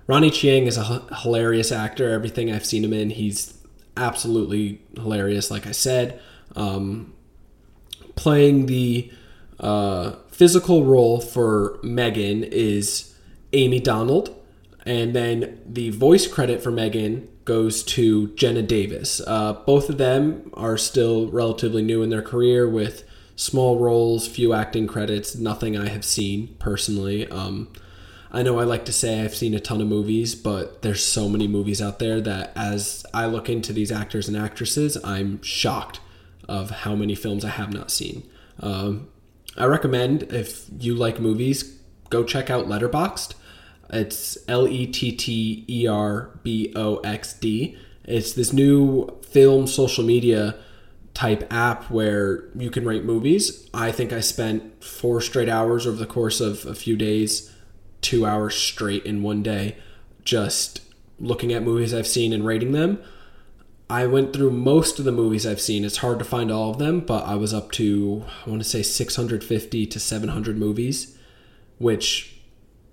Ronny 0.08 0.30
Chieng 0.30 0.68
is 0.68 0.78
a 0.78 1.02
h- 1.10 1.18
hilarious 1.24 1.72
actor. 1.72 2.12
Everything 2.12 2.52
I've 2.52 2.66
seen 2.66 2.84
him 2.84 2.94
in, 2.94 3.10
he's 3.10 3.55
absolutely 3.98 4.82
hilarious, 4.96 5.50
like 5.52 5.68
I 5.68 5.72
said. 5.72 6.20
Um, 6.56 7.14
playing 8.16 8.66
the 8.68 9.12
uh, 9.60 10.14
physical 10.30 10.86
role 10.86 11.20
for 11.20 11.80
Megan 11.84 12.44
is 12.44 13.16
Amie 13.54 13.80
Donald. 13.80 14.36
And 14.86 15.16
then 15.16 15.62
the 15.66 15.90
voice 15.90 16.28
credit 16.28 16.62
for 16.62 16.72
Megan 16.72 17.28
goes 17.46 17.84
to 17.84 18.28
Jenna 18.36 18.62
Davis. 18.62 19.22
Uh, 19.26 19.54
both 19.54 19.90
of 19.90 19.98
them 19.98 20.52
are 20.54 20.78
still 20.78 21.30
relatively 21.30 21.82
new 21.82 22.04
in 22.04 22.10
their 22.10 22.22
career 22.22 22.68
with 22.70 23.04
small 23.36 23.80
roles, 23.80 24.28
few 24.28 24.54
acting 24.54 24.88
credits, 24.88 25.36
nothing 25.36 25.78
I 25.78 25.90
have 25.90 26.06
seen 26.06 26.56
personally. 26.60 27.28
Um, 27.30 27.70
I 28.36 28.44
know 28.44 28.60
I 28.60 28.66
like 28.66 28.84
to 28.86 28.92
say 28.92 29.22
I've 29.22 29.34
seen 29.34 29.54
a 29.54 29.62
ton 29.62 29.80
of 29.80 29.88
movies, 29.88 30.36
but 30.36 30.82
there's 30.82 31.02
so 31.02 31.30
many 31.30 31.48
movies 31.48 31.82
out 31.82 32.00
there 32.00 32.20
that 32.20 32.52
as 32.54 33.06
I 33.14 33.28
look 33.28 33.48
into 33.48 33.72
these 33.72 33.94
actors 33.94 34.28
and 34.28 34.36
actresses, 34.36 34.98
I'm 35.06 35.42
shocked 35.42 36.02
of 36.50 36.70
how 36.70 36.96
many 36.96 37.16
films 37.16 37.46
I 37.46 37.50
have 37.52 37.72
not 37.72 37.92
seen. 37.92 38.30
Um, 38.60 39.08
I 39.56 39.64
recommend 39.64 40.24
if 40.34 40.66
you 40.80 40.96
like 40.96 41.18
movies, 41.18 41.80
go 42.10 42.26
check 42.26 42.50
out 42.50 42.68
Letterboxd. 42.68 43.36
It's 43.92 44.38
L 44.50 44.68
E 44.68 44.86
T 44.86 45.14
T 45.14 45.64
E 45.70 45.88
R 45.88 46.38
B 46.44 46.74
O 46.76 46.98
X 46.98 47.32
D. 47.32 47.78
It's 48.04 48.34
this 48.34 48.52
new 48.52 49.18
film 49.22 49.66
social 49.66 50.04
media 50.04 50.58
type 51.14 51.48
app 51.54 51.90
where 51.90 52.50
you 52.54 52.70
can 52.70 52.84
rate 52.84 53.06
movies. 53.06 53.70
I 53.74 53.94
think 53.94 54.12
I 54.12 54.20
spent 54.20 54.84
four 54.84 55.22
straight 55.22 55.48
hours 55.48 55.88
over 55.88 55.96
the 55.96 56.06
course 56.06 56.42
of 56.42 56.66
a 56.66 56.76
few 56.76 56.98
days, 56.98 57.55
two 58.06 58.26
hours 58.26 58.56
straight 58.56 59.04
in 59.04 59.24
one 59.24 59.42
day, 59.42 59.76
just 60.24 60.82
looking 61.20 61.52
at 61.52 61.64
movies 61.64 61.94
I've 61.94 62.06
seen 62.06 62.32
and 62.32 62.46
rating 62.46 62.72
them. 62.72 63.02
I 63.90 64.06
went 64.06 64.32
through 64.32 64.52
most 64.52 65.00
of 65.00 65.06
the 65.06 65.12
movies 65.12 65.46
I've 65.46 65.62
seen. 65.62 65.84
It's 65.84 65.98
hard 65.98 66.20
to 66.20 66.26
find 66.26 66.52
all 66.52 66.70
of 66.70 66.78
them, 66.78 67.00
but 67.00 67.26
I 67.26 67.36
was 67.36 67.54
up 67.54 67.72
to, 67.74 68.24
I 68.46 68.50
want 68.50 68.62
to 68.62 68.70
say 68.70 68.84
650 68.84 69.88
to 69.88 70.00
700 70.00 70.58
movies, 70.58 71.18
which 71.80 72.40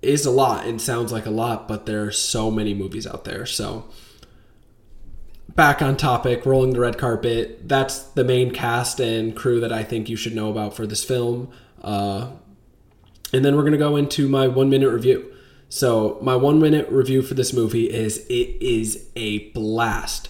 is 0.01 0.25
a 0.25 0.31
lot 0.31 0.65
and 0.65 0.81
sounds 0.81 1.11
like 1.11 1.27
a 1.27 1.31
lot, 1.31 1.67
but 1.67 1.85
there 1.85 2.03
are 2.03 2.11
so 2.11 2.49
many 2.49 2.73
movies 2.73 3.05
out 3.05 3.23
there. 3.23 3.45
So, 3.45 3.85
back 5.55 5.81
on 5.81 5.95
topic, 5.95 6.45
rolling 6.45 6.73
the 6.73 6.79
red 6.79 6.97
carpet. 6.97 7.67
That's 7.67 7.99
the 7.99 8.23
main 8.23 8.51
cast 8.51 8.99
and 8.99 9.35
crew 9.35 9.59
that 9.59 9.71
I 9.71 9.83
think 9.83 10.09
you 10.09 10.15
should 10.15 10.35
know 10.35 10.49
about 10.49 10.75
for 10.75 10.87
this 10.87 11.03
film. 11.03 11.51
Uh, 11.83 12.31
and 13.33 13.43
then 13.43 13.55
we're 13.55 13.63
going 13.63 13.73
to 13.73 13.77
go 13.77 13.95
into 13.95 14.29
my 14.29 14.47
one 14.47 14.69
minute 14.69 14.89
review. 14.89 15.33
So, 15.69 16.19
my 16.21 16.35
one 16.35 16.59
minute 16.59 16.87
review 16.89 17.23
for 17.23 17.33
this 17.33 17.51
movie 17.51 17.89
is 17.89 18.19
it 18.29 18.61
is 18.61 19.07
a 19.15 19.49
blast. 19.49 20.29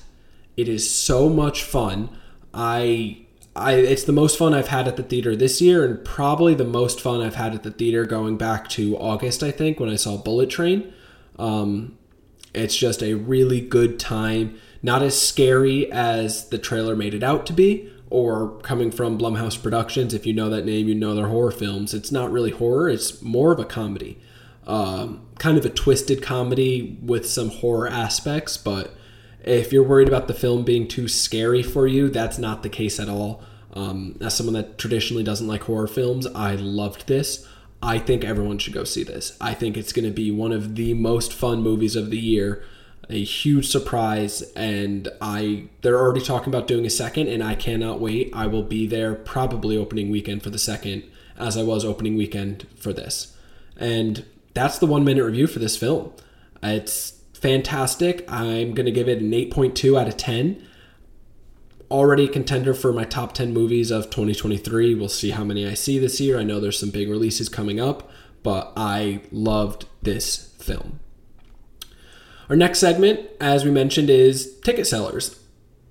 It 0.56 0.70
is 0.70 0.90
so 0.90 1.28
much 1.28 1.64
fun. 1.64 2.10
I 2.54 3.26
I 3.56 3.74
it's 3.74 4.06
the 4.06 4.14
most 4.14 4.38
fun 4.38 4.54
I've 4.54 4.70
had 4.70 4.88
at 4.88 4.96
the 4.96 5.04
theater 5.04 5.36
this 5.36 5.62
year, 5.62 5.86
and 5.86 6.04
probably 6.06 6.56
the 6.56 6.64
most 6.64 7.02
fun 7.02 7.22
I've 7.22 7.36
had 7.36 7.54
at 7.54 7.64
the 7.64 7.72
theater 7.72 8.06
going 8.06 8.38
back 8.38 8.70
to 8.70 8.98
August. 8.98 9.44
I 9.44 9.52
think 9.52 9.80
when 9.80 9.90
I 9.90 9.96
saw 9.96 10.18
Bullet 10.18 10.50
Train. 10.50 10.94
Um, 11.38 11.98
it's 12.54 12.76
just 12.76 13.02
a 13.02 13.16
really 13.16 13.62
good 13.62 14.00
time. 14.00 14.58
Not 14.82 15.02
as 15.02 15.20
scary 15.20 15.92
as 15.92 16.50
the 16.50 16.58
trailer 16.58 16.96
made 16.96 17.14
it 17.14 17.24
out 17.24 17.46
to 17.48 17.54
be, 17.54 17.90
or 18.14 18.60
coming 18.60 18.92
from 18.92 19.18
Blumhouse 19.18 19.62
Productions. 19.62 20.14
If 20.14 20.26
you 20.26 20.34
know 20.34 20.50
that 20.50 20.66
name, 20.66 20.88
you 20.88 20.96
know 20.96 21.16
their 21.16 21.28
horror 21.28 21.52
films. 21.52 21.94
It's 21.94 22.12
not 22.12 22.32
really 22.32 22.52
horror; 22.52 22.90
it's 22.90 23.22
more 23.22 23.52
of 23.52 23.60
a 23.60 23.66
comedy, 23.66 24.20
um, 24.68 25.26
kind 25.40 25.58
of 25.58 25.66
a 25.66 25.70
twisted 25.70 26.22
comedy 26.22 26.98
with 27.02 27.28
some 27.28 27.50
horror 27.50 27.88
aspects, 27.88 28.56
but 28.56 28.96
if 29.44 29.74
you're 29.74 29.84
worried 29.84 30.08
about 30.08 30.28
the 30.28 30.34
film 30.34 30.64
being 30.64 30.88
too 30.88 31.08
scary 31.08 31.62
for 31.62 31.86
you, 31.86 32.10
that's 32.10 32.38
not 32.38 32.64
the 32.64 32.70
case 32.70 33.00
at 33.00 33.10
all. 33.10 33.44
Um, 33.74 34.18
as 34.22 34.36
someone 34.36 34.54
that 34.54 34.78
traditionally 34.78 35.24
doesn't 35.24 35.48
like 35.48 35.64
horror 35.64 35.88
films, 35.88 36.28
I 36.28 36.56
loved 36.56 37.08
this. 37.08 37.48
I 37.82 38.00
think 38.00 38.24
everyone 38.24 38.60
should 38.60 38.74
go 38.74 38.86
see 38.86 39.04
this. 39.04 39.36
I 39.42 39.54
think 39.54 39.76
it's 39.76 39.92
going 39.92 40.06
to 40.06 40.14
be 40.14 40.32
one 40.32 40.54
of 40.54 40.76
the 40.76 40.94
most 40.94 41.34
fun 41.34 41.62
movies 41.62 41.98
of 41.98 42.10
the 42.10 42.20
year. 42.20 42.64
A 43.10 43.24
huge 43.24 43.68
surprise, 43.68 44.42
and 44.56 45.10
I 45.22 45.66
they're 45.82 46.00
already 46.00 46.22
talking 46.22 46.54
about 46.54 46.68
doing 46.68 46.86
a 46.86 46.90
second, 46.90 47.28
and 47.28 47.44
I 47.44 47.56
cannot 47.56 48.00
wait. 48.00 48.32
I 48.34 48.48
will 48.48 48.64
be 48.64 48.88
there 48.88 49.14
probably 49.14 49.76
opening 49.78 50.10
weekend 50.10 50.42
for 50.42 50.50
the 50.50 50.58
second, 50.58 51.04
as 51.38 51.58
I 51.58 51.64
was 51.64 51.84
opening 51.84 52.16
weekend 52.16 52.66
for 52.76 52.94
this. 52.94 53.36
And 53.78 54.26
that's 54.54 54.80
the 54.80 54.86
one 54.86 55.04
minute 55.04 55.24
review 55.24 55.48
for 55.48 55.60
this 55.60 55.78
film. 55.78 56.14
It's 56.62 57.20
fantastic. 57.34 58.24
I'm 58.32 58.74
going 58.74 58.86
to 58.86 58.92
give 58.92 59.10
it 59.10 59.22
an 59.22 59.32
8.2 59.32 60.00
out 60.00 60.08
of 60.08 60.16
10. 60.16 60.66
Already 61.92 62.26
a 62.26 62.30
contender 62.30 62.74
for 62.74 62.94
my 62.94 63.04
top 63.04 63.34
10 63.34 63.54
movies 63.54 63.92
of 63.92 64.10
2023. 64.10 64.96
We'll 64.96 65.10
see 65.10 65.32
how 65.32 65.44
many 65.44 65.68
I 65.68 65.74
see 65.74 66.00
this 66.00 66.22
year. 66.22 66.40
I 66.40 66.44
know 66.44 66.60
there's 66.60 66.80
some 66.80 66.90
big 66.90 67.10
releases 67.10 67.50
coming 67.50 67.80
up, 67.80 68.10
but 68.44 68.72
I 68.78 69.22
loved 69.32 69.86
this 70.02 70.54
film. 70.60 71.00
Our 72.50 72.56
next 72.56 72.80
segment, 72.80 73.30
as 73.40 73.64
we 73.64 73.72
mentioned, 73.72 74.10
is 74.10 74.60
ticket 74.60 74.88
sellers. 74.88 75.40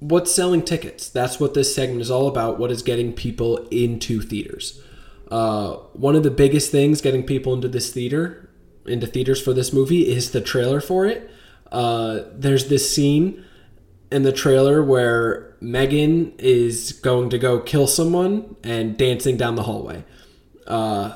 What's 0.00 0.34
selling 0.34 0.62
tickets? 0.62 1.08
That's 1.08 1.38
what 1.38 1.54
this 1.54 1.74
segment 1.74 2.00
is 2.00 2.10
all 2.10 2.28
about. 2.28 2.58
What 2.58 2.70
is 2.70 2.82
getting 2.82 3.12
people 3.12 3.58
into 3.70 4.20
theaters? 4.20 4.82
Uh, 5.30 5.76
one 5.94 6.14
of 6.14 6.24
the 6.24 6.30
biggest 6.30 6.70
things 6.70 7.00
getting 7.00 7.24
people 7.24 7.54
into 7.54 7.68
this 7.68 7.92
theater, 7.92 8.50
into 8.84 9.06
theaters 9.06 9.40
for 9.40 9.54
this 9.54 9.72
movie, 9.72 10.10
is 10.10 10.32
the 10.32 10.40
trailer 10.40 10.80
for 10.80 11.06
it. 11.06 11.30
Uh, 11.70 12.20
there's 12.34 12.68
this 12.68 12.94
scene 12.94 13.42
in 14.10 14.24
the 14.24 14.32
trailer 14.32 14.82
where 14.84 15.56
Megan 15.60 16.34
is 16.38 16.92
going 16.92 17.30
to 17.30 17.38
go 17.38 17.60
kill 17.60 17.86
someone 17.86 18.56
and 18.62 18.98
dancing 18.98 19.38
down 19.38 19.54
the 19.54 19.62
hallway. 19.62 20.04
Uh, 20.66 21.14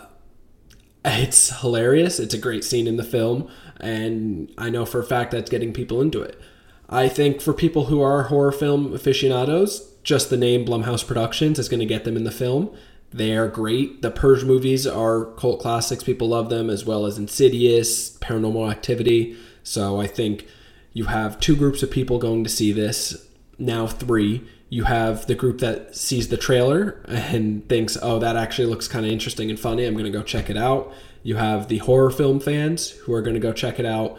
it's 1.04 1.60
hilarious. 1.60 2.18
It's 2.18 2.34
a 2.34 2.38
great 2.38 2.64
scene 2.64 2.86
in 2.86 2.96
the 2.96 3.04
film, 3.04 3.50
and 3.80 4.52
I 4.59 4.71
know 4.71 4.85
for 4.85 5.00
a 5.00 5.04
fact 5.04 5.30
that's 5.30 5.50
getting 5.50 5.73
people 5.73 6.00
into 6.00 6.23
it. 6.23 6.40
I 6.88 7.09
think 7.09 7.40
for 7.40 7.52
people 7.52 7.87
who 7.87 8.00
are 8.00 8.25
horror 8.25 8.52
film 8.52 8.92
aficionados, 8.95 9.92
just 10.02 10.30
the 10.30 10.37
name 10.37 10.64
Blumhouse 10.64 11.06
Productions 11.06 11.59
is 11.59 11.68
going 11.68 11.80
to 11.80 11.87
get 11.87 12.04
them 12.04 12.16
in 12.16 12.25
the 12.25 12.30
film. 12.30 12.76
They 13.12 13.37
are 13.37 13.49
great. 13.49 14.02
The 14.02 14.11
Purge 14.11 14.45
movies 14.45 14.87
are 14.87 15.26
cult 15.37 15.61
classics. 15.61 16.04
People 16.04 16.28
love 16.28 16.49
them, 16.49 16.71
as 16.71 16.85
well 16.85 17.06
as 17.06 17.18
Insidious, 17.18 18.16
Paranormal 18.18 18.71
Activity. 18.71 19.37
So 19.62 20.00
I 20.00 20.06
think 20.06 20.47
you 20.92 21.06
have 21.06 21.40
two 21.40 21.56
groups 21.56 21.83
of 21.83 21.90
people 21.90 22.18
going 22.18 22.45
to 22.45 22.50
see 22.50 22.73
this, 22.73 23.26
now 23.59 23.87
three. 23.87 24.47
You 24.68 24.85
have 24.85 25.26
the 25.26 25.35
group 25.35 25.59
that 25.61 25.97
sees 25.97 26.28
the 26.28 26.37
trailer 26.37 27.00
and 27.06 27.68
thinks, 27.68 27.97
oh, 28.00 28.18
that 28.18 28.37
actually 28.37 28.66
looks 28.66 28.88
kind 28.88 29.06
of 29.06 29.12
interesting 29.12 29.50
and 29.50 29.59
funny. 29.59 29.85
I'm 29.85 29.95
going 29.95 30.04
to 30.04 30.11
go 30.11 30.23
check 30.23 30.50
it 30.50 30.56
out. 30.56 30.92
You 31.26 31.35
have 31.35 31.66
the 31.66 31.78
horror 31.78 32.12
film 32.12 32.38
fans 32.38 32.90
who 32.90 33.12
are 33.12 33.21
going 33.21 33.35
to 33.35 33.40
go 33.40 33.52
check 33.52 33.80
it 33.80 33.85
out. 33.85 34.16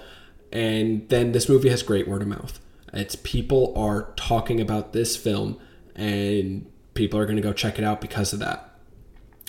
And 0.51 1.07
then 1.07 1.31
this 1.31 1.47
movie 1.47 1.69
has 1.69 1.81
great 1.81 2.05
word 2.05 2.21
of 2.21 2.27
mouth. 2.27 2.59
It's 2.91 3.15
people 3.15 3.73
are 3.77 4.11
talking 4.17 4.59
about 4.59 4.91
this 4.91 5.15
film 5.15 5.57
and 5.95 6.69
people 6.95 7.17
are 7.17 7.25
going 7.25 7.37
to 7.37 7.41
go 7.41 7.53
check 7.53 7.79
it 7.79 7.85
out 7.85 8.01
because 8.01 8.33
of 8.33 8.39
that. 8.39 8.77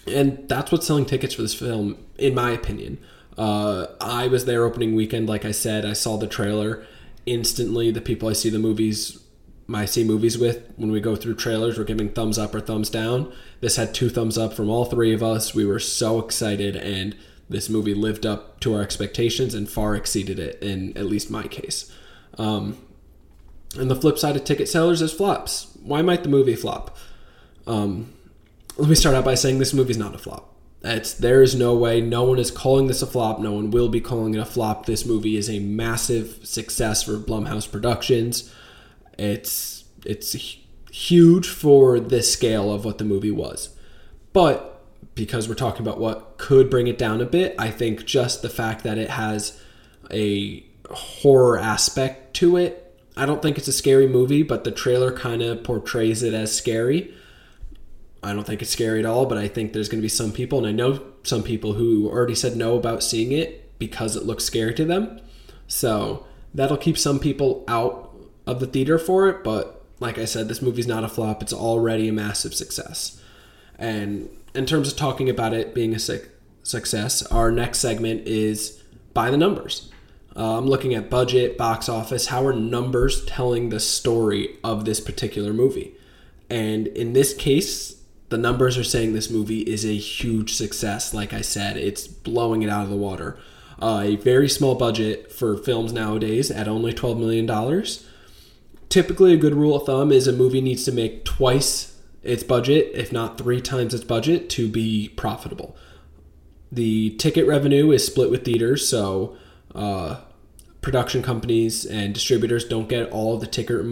And 0.07 0.49
that's 0.49 0.71
what's 0.71 0.87
selling 0.87 1.05
tickets 1.05 1.35
for 1.35 1.43
this 1.43 1.53
film, 1.53 1.99
in 2.17 2.33
my 2.33 2.53
opinion. 2.53 2.99
Uh, 3.37 3.89
I 4.01 4.29
was 4.29 4.45
there 4.45 4.65
opening 4.65 4.95
weekend, 4.95 5.29
like 5.29 5.45
I 5.45 5.51
said. 5.51 5.85
I 5.85 5.95
saw 5.95 6.17
the 6.17 6.29
trailer 6.29 6.87
instantly. 7.27 7.91
The 7.91 8.01
people 8.01 8.29
I 8.29 8.35
see 8.35 8.51
the 8.51 8.61
movies, 8.61 9.21
I 9.75 9.85
see 9.85 10.05
movies 10.05 10.39
with, 10.39 10.73
when 10.77 10.93
we 10.93 11.01
go 11.01 11.17
through 11.17 11.35
trailers, 11.35 11.77
we're 11.77 11.83
giving 11.83 12.11
thumbs 12.11 12.39
up 12.39 12.55
or 12.55 12.61
thumbs 12.61 12.89
down. 12.89 13.33
This 13.61 13.75
had 13.75 13.95
two 13.95 14.11
thumbs 14.11 14.39
up 14.39 14.53
from 14.53 14.71
all 14.71 14.85
three 14.85 15.13
of 15.13 15.25
us. 15.25 15.57
We 15.57 15.67
were 15.67 15.81
so 15.81 16.21
excited, 16.21 16.77
and 16.77 17.17
this 17.49 17.69
movie 17.69 17.95
lived 17.95 18.27
up 18.27 18.61
to 18.61 18.75
our 18.75 18.83
expectations 18.83 19.55
and 19.55 19.69
far 19.69 19.95
exceeded 19.97 20.39
it, 20.39 20.63
in 20.63 20.97
at 20.97 21.07
least 21.07 21.31
my 21.31 21.45
case. 21.45 21.93
Um, 22.37 22.77
and 23.77 23.91
the 23.91 23.97
flip 23.97 24.19
side 24.19 24.37
of 24.37 24.45
ticket 24.45 24.69
sellers 24.69 25.03
is 25.03 25.13
flops. 25.13 25.77
Why 25.83 26.03
might 26.03 26.23
the 26.23 26.29
movie 26.29 26.57
flop? 26.57 26.97
Um, 27.67 28.13
let 28.77 28.89
me 28.89 28.95
start 28.95 29.15
out 29.15 29.25
by 29.25 29.35
saying 29.35 29.59
this 29.59 29.75
movie's 29.75 29.99
not 29.99 30.15
a 30.15 30.19
flop. 30.19 30.55
It's 30.83 31.13
there 31.13 31.43
is 31.43 31.55
no 31.55 31.75
way. 31.75 32.01
No 32.01 32.23
one 32.23 32.39
is 32.39 32.51
calling 32.51 32.87
this 32.87 33.03
a 33.03 33.07
flop. 33.07 33.41
No 33.41 33.53
one 33.53 33.71
will 33.71 33.89
be 33.89 34.01
calling 34.01 34.35
it 34.35 34.39
a 34.39 34.45
flop. 34.45 34.87
This 34.87 35.05
movie 35.05 35.37
is 35.37 35.51
a 35.51 35.59
massive 35.59 36.47
success 36.47 37.03
for 37.03 37.19
Blumhouse 37.19 37.71
Productions. 37.71 38.53
It's 39.19 39.85
it's 40.07 40.37
huge 40.93 41.49
for 41.49 41.99
the 41.99 42.23
scale 42.23 42.73
of 42.73 42.85
what 42.85 42.99
the 42.99 43.05
movie 43.05 43.33
was. 43.33 43.71
But 44.33 44.78
because 45.19 45.49
we're 45.49 45.55
talking 45.55 45.83
about 45.83 45.99
what 45.99 46.39
could 46.39 46.71
bring 46.71 46.87
it 46.87 46.97
down 46.97 47.21
a 47.21 47.27
bit, 47.27 47.55
I 47.59 47.71
think 47.71 48.07
just 48.07 48.41
the 48.41 48.49
fact 48.49 48.85
that 48.85 48.97
it 48.97 49.11
has 49.11 49.61
a 50.11 50.65
horror 50.91 51.59
aspect 51.59 52.35
to 52.35 52.57
it. 52.57 52.85
I 53.17 53.27
don't 53.27 53.43
think 53.43 53.59
it's 53.59 53.69
a 53.69 53.73
scary 53.73 54.07
movie, 54.07 54.43
but 54.43 54.65
the 54.65 54.71
trailer 54.71 55.13
kind 55.13 55.43
of 55.43 55.65
portrays 55.65 56.23
it 56.23 56.33
as 56.33 56.57
scary. 56.57 57.13
I 58.23 58.33
don't 58.33 58.45
think 58.45 58.63
it's 58.63 58.71
scary 58.71 59.01
at 59.01 59.07
all, 59.07 59.27
but 59.27 59.39
I 59.39 59.49
think 59.49 59.73
there's 59.73 59.89
going 59.89 60.01
to 60.01 60.05
be 60.05 60.09
some 60.09 60.33
people, 60.33 60.59
and 60.59 60.67
I 60.67 60.73
know 60.73 61.03
some 61.25 61.43
people 61.43 61.75
who 61.75 62.09
already 62.09 62.35
said 62.35 62.57
no 62.57 62.77
about 62.77 63.03
seeing 63.03 63.33
it 63.33 63.79
because 63.79 64.17
it 64.17 64.25
looks 64.25 64.45
scary 64.45 64.75
to 64.75 64.85
them. 64.85 65.21
So 65.67 66.27
that'll 66.55 66.77
keep 66.77 66.97
some 66.97 67.19
people 67.19 67.65
out 67.69 68.15
of 68.47 68.61
the 68.61 68.67
theater 68.67 68.99
for 68.99 69.29
it, 69.29 69.45
but 69.45 69.85
like 70.01 70.17
I 70.17 70.25
said, 70.25 70.49
this 70.49 70.63
movie's 70.63 70.87
not 70.87 71.05
a 71.05 71.09
flop. 71.09 71.43
It's 71.43 71.53
already 71.53 72.09
a 72.09 72.13
massive 72.13 72.55
success. 72.55 73.21
And 73.77 74.29
in 74.59 74.67
terms 74.67 74.91
of 74.91 74.99
talking 74.99 75.31
about 75.31 75.55
it 75.55 75.73
being 75.73 75.95
a 75.95 76.01
success, 76.01 77.23
our 77.27 77.53
next 77.53 77.79
segment 77.79 78.27
is 78.27 78.83
by 79.15 79.31
the 79.31 79.37
numbers. 79.37 79.91
Uh, 80.35 80.59
I'm 80.59 80.67
looking 80.67 80.95
at 80.95 81.09
budget, 81.09 81.57
box 81.57 81.89
office. 81.89 82.27
How 82.27 82.45
are 82.45 82.53
numbers 82.53 83.25
telling 83.25 83.69
the 83.69 83.79
story 83.79 84.59
of 84.65 84.85
this 84.85 84.99
particular 84.99 85.53
movie? 85.53 85.95
And 86.51 86.89
in 86.89 87.13
this 87.13 87.35
case, 87.35 88.03
the 88.31 88.37
numbers 88.37 88.77
are 88.77 88.85
saying 88.85 89.13
this 89.13 89.31
movie 89.31 89.61
is 89.61 89.85
a 89.85 89.97
huge 89.97 90.55
success. 90.55 91.15
Like 91.15 91.33
I 91.33 91.41
said, 91.41 91.77
it's 91.77 92.09
blowing 92.09 92.63
it 92.63 92.69
out 92.69 92.83
of 92.83 92.91
the 92.91 92.97
water. 92.97 93.39
Uh, 93.81 94.03
a 94.05 94.17
very 94.17 94.49
small 94.49 94.75
budget 94.75 95.31
for 95.31 95.57
films 95.57 95.93
nowadays 95.93 96.51
at 96.51 96.67
only 96.67 96.93
$12 96.93 97.19
million. 97.19 97.85
Typically, 98.89 99.33
a 99.33 99.37
good 99.37 99.55
rule 99.55 99.77
of 99.77 99.87
thumb 99.87 100.11
is 100.11 100.27
a 100.27 100.33
movie 100.33 100.61
needs 100.61 100.85
to 100.85 100.93
make 100.93 101.25
twice 101.25 101.98
its 102.23 102.43
budget, 102.43 102.91
if 102.95 103.13
not 103.13 103.39
three 103.39 103.61
times 103.61 103.95
its 103.95 104.05
budget, 104.05 104.51
to 104.51 104.69
be 104.69 105.09
profitable. 105.17 105.77
The 106.71 107.11
ticket 107.17 107.47
revenue 107.47 107.91
is 107.91 108.05
split 108.05 108.31
with 108.31 108.45
theaters, 108.45 108.89
so 108.89 109.37
uh, 109.75 110.21
production 110.81 111.23
companies 111.23 111.85
and 111.85 112.13
distributors 112.13 112.65
don't 112.65 112.89
get 112.89 113.11
all 113.11 113.35
of 113.35 113.41
the 113.41 113.47
ticket 113.47 113.85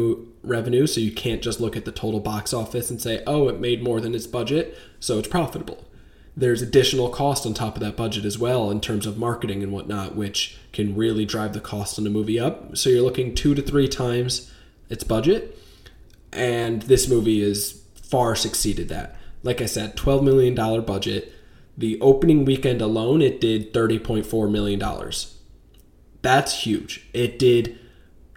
revenue, 0.42 0.86
so 0.86 1.00
you 1.00 1.12
can't 1.12 1.42
just 1.42 1.60
look 1.60 1.76
at 1.76 1.84
the 1.84 1.92
total 1.92 2.20
box 2.20 2.52
office 2.52 2.90
and 2.90 3.00
say, 3.00 3.22
oh, 3.26 3.48
it 3.48 3.60
made 3.60 3.82
more 3.82 4.00
than 4.00 4.14
its 4.14 4.26
budget, 4.26 4.76
so 5.00 5.18
it's 5.18 5.28
profitable. 5.28 5.84
There's 6.36 6.60
additional 6.60 7.08
cost 7.08 7.46
on 7.46 7.54
top 7.54 7.76
of 7.76 7.80
that 7.80 7.96
budget 7.96 8.26
as 8.26 8.38
well 8.38 8.70
in 8.70 8.82
terms 8.82 9.06
of 9.06 9.16
marketing 9.16 9.62
and 9.62 9.72
whatnot, 9.72 10.14
which 10.14 10.58
can 10.74 10.94
really 10.94 11.24
drive 11.24 11.54
the 11.54 11.60
cost 11.60 11.98
on 11.98 12.06
a 12.06 12.10
movie 12.10 12.38
up. 12.38 12.76
So 12.76 12.90
you're 12.90 13.02
looking 13.02 13.34
two 13.34 13.54
to 13.54 13.62
three 13.62 13.88
times 13.88 14.52
its 14.90 15.02
budget, 15.02 15.58
and 16.32 16.82
this 16.82 17.08
movie 17.08 17.40
is 17.40 17.82
far 18.10 18.34
succeeded 18.34 18.88
that. 18.88 19.16
Like 19.42 19.60
I 19.60 19.66
said, 19.66 19.96
$12 19.96 20.24
million 20.24 20.84
budget. 20.84 21.32
The 21.78 22.00
opening 22.00 22.44
weekend 22.44 22.80
alone, 22.80 23.20
it 23.20 23.40
did 23.40 23.72
$30.4 23.72 24.50
million 24.50 24.80
that's 26.26 26.64
huge. 26.64 27.06
It 27.12 27.38
did 27.38 27.78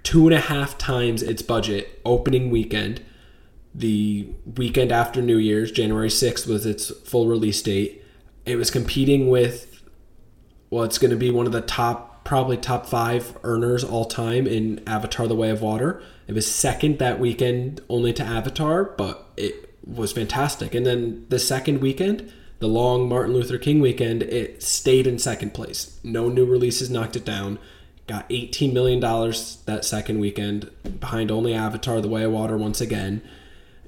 two 0.03 0.27
and 0.27 0.35
a 0.35 0.39
half 0.39 0.77
times 0.77 1.23
its 1.23 1.41
budget 1.41 1.99
opening 2.05 2.51
weekend. 2.51 3.03
The 3.73 4.29
weekend 4.57 4.91
after 4.91 5.23
New 5.23 5.37
Year's, 5.37 5.71
January 5.71 6.09
6th, 6.09 6.47
was 6.47 6.67
its 6.67 6.91
full 7.09 7.27
release 7.27 7.61
date. 7.63 8.03
It 8.45 8.57
was 8.57 8.69
competing 8.69 9.27
with, 9.29 9.81
well, 10.69 10.83
it's 10.83 10.99
going 10.99 11.09
to 11.09 11.17
be 11.17 11.31
one 11.31 11.47
of 11.47 11.51
the 11.51 11.61
top, 11.61 12.08
probably 12.29 12.57
top 12.57 12.85
five 12.85 13.35
earners 13.43 13.83
all 13.83 14.05
time 14.05 14.45
in 14.45 14.79
Avatar 14.87 15.27
The 15.27 15.33
Way 15.33 15.49
of 15.49 15.63
Water. 15.63 15.99
It 16.27 16.33
was 16.33 16.45
second 16.45 16.99
that 16.99 17.19
weekend 17.19 17.81
only 17.89 18.13
to 18.13 18.23
Avatar, 18.23 18.83
but 18.83 19.25
it 19.35 19.73
was 19.83 20.11
fantastic. 20.11 20.75
And 20.75 20.85
then 20.85 21.25
the 21.29 21.39
second 21.39 21.81
weekend, 21.81 22.31
the 22.59 22.67
long 22.67 23.09
Martin 23.09 23.33
Luther 23.33 23.57
King 23.57 23.79
weekend, 23.79 24.21
it 24.21 24.61
stayed 24.61 25.07
in 25.07 25.17
second 25.17 25.55
place. 25.55 25.99
No 26.03 26.29
new 26.29 26.45
releases 26.45 26.91
knocked 26.91 27.15
it 27.15 27.25
down. 27.25 27.57
Got 28.05 28.29
$18 28.29 28.73
million 28.73 28.99
that 28.99 29.83
second 29.83 30.19
weekend, 30.19 30.69
behind 30.99 31.31
only 31.31 31.55
Avatar 31.55 31.99
The 31.99 32.09
Way 32.09 32.25
of 32.25 32.31
Water 32.31 32.57
once 32.57 32.79
again. 32.79 33.23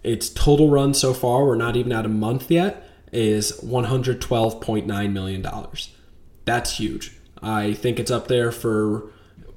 Its 0.02 0.30
total 0.30 0.72
run 0.72 0.96
so 0.96 1.14
far, 1.14 1.46
we're 1.46 1.54
not 1.54 1.76
even 1.76 1.92
at 1.92 2.08
a 2.08 2.10
month 2.10 2.50
yet, 2.50 2.90
is 3.12 3.52
$112.9 3.62 5.14
million. 5.14 5.48
That's 6.46 6.78
huge. 6.78 7.21
I 7.42 7.74
think 7.74 8.00
it's 8.00 8.12
up 8.12 8.28
there 8.28 8.52
for 8.52 9.10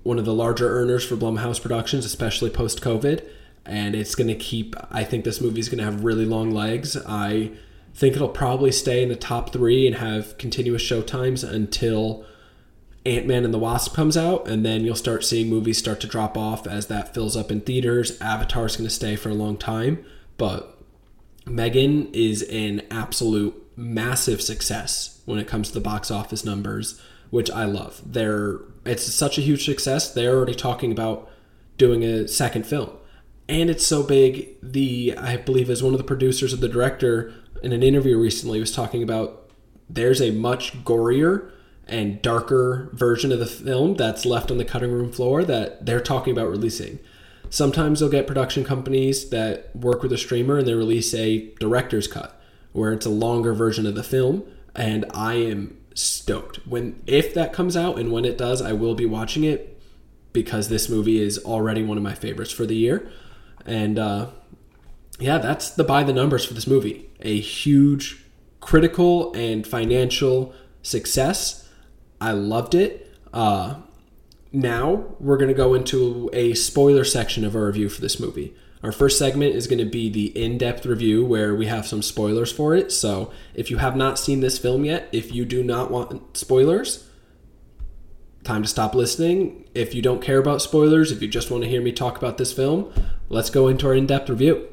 one 0.03 0.19
of 0.19 0.25
the 0.25 0.35
larger 0.35 0.69
earners 0.79 1.05
for 1.05 1.17
Blumhouse 1.17 1.61
Productions, 1.61 2.05
especially 2.05 2.50
post 2.50 2.81
COVID. 2.81 3.26
And 3.67 3.95
it's 3.95 4.14
going 4.14 4.29
to 4.29 4.35
keep, 4.35 4.76
I 4.91 5.05
think 5.05 5.25
this 5.25 5.41
movie 5.41 5.61
is 5.61 5.69
going 5.69 5.79
to 5.79 5.85
have 5.85 6.05
really 6.05 6.26
long 6.26 6.50
legs. 6.50 6.97
I 7.07 7.53
think 7.95 8.14
it'll 8.14 8.29
probably 8.29 8.73
stay 8.73 9.03
in 9.03 9.09
the 9.09 9.17
top 9.17 9.53
three 9.53 9.87
and 9.87 9.97
have 9.97 10.37
continuous 10.37 10.83
show 10.83 11.00
times 11.00 11.43
until 11.43 12.26
Ant 13.07 13.26
Man 13.26 13.45
and 13.45 13.55
the 13.55 13.59
Wasp 13.59 13.95
comes 13.95 14.17
out. 14.17 14.47
And 14.47 14.67
then 14.67 14.85
you'll 14.85 14.95
start 14.97 15.25
seeing 15.25 15.49
movies 15.49 15.79
start 15.79 16.00
to 16.00 16.07
drop 16.07 16.37
off 16.37 16.67
as 16.67 16.88
that 16.88 17.14
fills 17.14 17.37
up 17.37 17.50
in 17.50 17.62
theaters. 17.62 18.21
Avatar's 18.21 18.76
going 18.76 18.88
to 18.88 18.95
stay 18.95 19.17
for 19.17 19.31
a 19.31 19.35
long 19.35 19.57
time. 19.57 20.05
But 20.37 20.79
Megan 21.47 22.12
is 22.12 22.43
an 22.43 22.83
absolute 22.91 23.55
massive 23.76 24.41
success 24.43 25.21
when 25.25 25.38
it 25.38 25.49
comes 25.49 25.69
to 25.69 25.75
the 25.75 25.81
box 25.81 26.11
office 26.11 26.45
numbers, 26.45 27.00
which 27.35 27.50
I 27.50 27.64
love. 27.64 28.00
They're 28.07 28.61
it's 28.87 29.12
such 29.12 29.38
a 29.38 29.41
huge 29.41 29.64
success. 29.64 30.14
They're 30.14 30.37
already 30.37 30.55
talking 30.55 30.93
about 30.93 31.29
doing 31.76 32.05
a 32.05 32.29
second 32.29 32.64
film. 32.64 32.91
And 33.49 33.69
it's 33.69 33.85
so 33.85 34.05
big, 34.05 34.50
the 34.62 35.19
I 35.19 35.37
believe 35.37 35.69
as 35.69 35.83
one 35.83 35.95
of 35.95 35.99
the 35.99 36.05
producers 36.05 36.53
of 36.53 36.61
the 36.61 36.69
director 36.69 37.35
in 37.61 37.73
an 37.73 37.83
interview 37.83 38.17
recently 38.17 38.61
was 38.61 38.71
talking 38.71 39.03
about 39.03 39.50
there's 39.91 40.23
a 40.23 40.31
much 40.31 40.85
gorier 40.85 41.50
and 41.88 42.23
darker 42.23 42.88
version 42.93 43.33
of 43.33 43.41
the 43.41 43.47
film 43.47 43.97
that's 43.97 44.25
left 44.25 44.53
on 44.53 44.59
the 44.59 44.64
cutting 44.64 44.93
room 44.93 45.11
floor 45.11 45.43
that 45.43 45.85
they're 45.85 46.00
talking 46.00 46.33
about 46.33 46.49
releasing. 46.49 47.00
Sometimes 47.50 47.99
they'll 47.99 48.09
get 48.09 48.29
production 48.29 48.62
companies 48.62 49.31
that 49.31 49.75
work 49.75 50.05
with 50.05 50.12
a 50.12 50.19
streamer 50.19 50.59
and 50.59 50.69
they 50.69 50.75
release 50.75 51.12
a 51.14 51.53
director's 51.59 52.07
cut 52.07 52.41
where 52.73 52.93
it's 52.93 53.07
a 53.07 53.11
longer 53.11 53.55
version 53.55 53.87
of 53.87 53.97
the 53.97 54.05
film 54.05 54.45
and 54.76 55.05
I 55.12 55.35
am 55.35 55.76
stoked. 55.94 56.56
When 56.66 57.02
if 57.06 57.32
that 57.34 57.52
comes 57.52 57.76
out 57.76 57.98
and 57.98 58.12
when 58.12 58.24
it 58.24 58.36
does, 58.36 58.60
I 58.60 58.72
will 58.72 58.94
be 58.94 59.06
watching 59.06 59.44
it 59.44 59.80
because 60.32 60.68
this 60.68 60.88
movie 60.88 61.20
is 61.20 61.38
already 61.38 61.82
one 61.82 61.96
of 61.96 62.02
my 62.02 62.14
favorites 62.14 62.52
for 62.52 62.66
the 62.66 62.76
year. 62.76 63.08
And 63.64 63.98
uh, 63.98 64.30
yeah, 65.18 65.38
that's 65.38 65.70
the 65.70 65.84
by 65.84 66.02
the 66.02 66.12
numbers 66.12 66.44
for 66.44 66.54
this 66.54 66.66
movie. 66.66 67.10
A 67.20 67.40
huge 67.40 68.24
critical 68.60 69.32
and 69.34 69.66
financial 69.66 70.54
success. 70.82 71.68
I 72.20 72.32
loved 72.32 72.74
it. 72.74 73.14
Uh, 73.32 73.76
now 74.52 75.04
we're 75.18 75.36
going 75.36 75.48
to 75.48 75.54
go 75.54 75.74
into 75.74 76.30
a 76.32 76.54
spoiler 76.54 77.04
section 77.04 77.44
of 77.44 77.56
our 77.56 77.66
review 77.66 77.88
for 77.88 78.00
this 78.00 78.20
movie. 78.20 78.54
Our 78.85 78.93
first 78.93 79.19
segment 79.19 79.55
is 79.55 79.67
going 79.67 79.79
to 79.79 79.87
be 79.87 80.11
the 80.11 80.26
in 80.38 80.59
depth 80.59 80.85
review 80.85 81.25
where 81.25 81.55
we 81.55 81.64
have 81.64 81.87
some 81.87 82.03
spoilers 82.03 82.53
for 82.53 82.76
it. 82.76 82.93
So 82.93 83.33
if 83.55 83.71
you 83.71 83.79
have 83.79 83.97
not 83.97 84.19
seen 84.19 84.41
this 84.41 84.59
film 84.59 84.85
yet, 84.85 85.09
if 85.11 85.35
you 85.35 85.47
do 85.47 85.64
not 85.64 85.91
want 85.91 86.37
spoilers, 86.37 87.09
time 88.45 88.61
to 88.61 88.69
stop 88.69 88.95
listening. 88.95 89.64
If 89.75 89.95
you 89.95 90.03
don't 90.03 90.21
care 90.21 90.37
about 90.37 90.61
spoilers, 90.61 91.11
if 91.11 91.23
you 91.23 91.29
just 91.29 91.50
want 91.50 91.64
to 91.64 91.71
hear 91.71 91.81
me 91.81 91.93
talk 91.93 92.19
about 92.19 92.37
this 92.37 92.53
film, 92.53 92.93
let's 93.31 93.49
go 93.49 93.69
into 93.69 93.87
our 93.87 93.95
in 93.95 94.07
depth 94.07 94.29
review. 94.29 94.69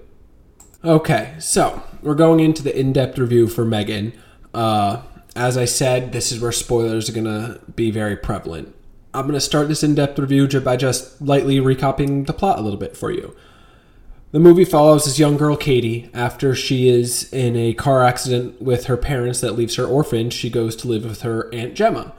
Okay, 0.84 1.36
so 1.39 1.82
we're 2.01 2.13
going 2.13 2.41
into 2.41 2.62
the 2.62 2.77
in 2.77 2.91
depth 2.91 3.18
review 3.18 3.48
for 3.48 3.63
Megan. 3.63 4.12
Uh, 4.53 5.03
as 5.38 5.56
I 5.56 5.63
said, 5.63 6.12
this 6.12 6.34
is 6.34 6.41
where 6.41 6.52
spoilers 6.52 7.10
are 7.10 7.13
going 7.13 7.24
to 7.24 7.62
be 7.76 7.91
very 7.91 8.17
prevalent. 8.17 8.76
I'm 9.13 9.24
going 9.24 9.36
to 9.36 9.39
start 9.39 9.69
this 9.69 9.84
in 9.84 9.95
depth 9.95 10.19
review 10.19 10.50
by 10.60 10.76
just 10.76 11.21
lightly 11.21 11.62
recopying 11.62 12.26
the 12.26 12.34
plot 12.34 12.60
a 12.60 12.62
little 12.62 12.80
bit 12.80 12.97
for 12.97 13.10
you. 13.10 13.34
The 14.32 14.39
movie 14.39 14.63
follows 14.63 15.04
this 15.04 15.20
young 15.20 15.36
girl, 15.36 15.58
Katie. 15.58 16.10
After 16.13 16.56
she 16.56 16.88
is 16.88 17.32
in 17.34 17.58
a 17.58 17.74
car 17.74 18.06
accident 18.06 18.62
with 18.62 18.86
her 18.86 18.96
parents 18.96 19.41
that 19.41 19.58
leaves 19.58 19.76
her 19.76 19.86
orphaned, 19.86 20.32
she 20.32 20.50
goes 20.50 20.74
to 20.78 20.88
live 20.88 21.04
with 21.04 21.24
her 21.24 21.54
aunt 21.54 21.74
Gemma. 21.74 22.13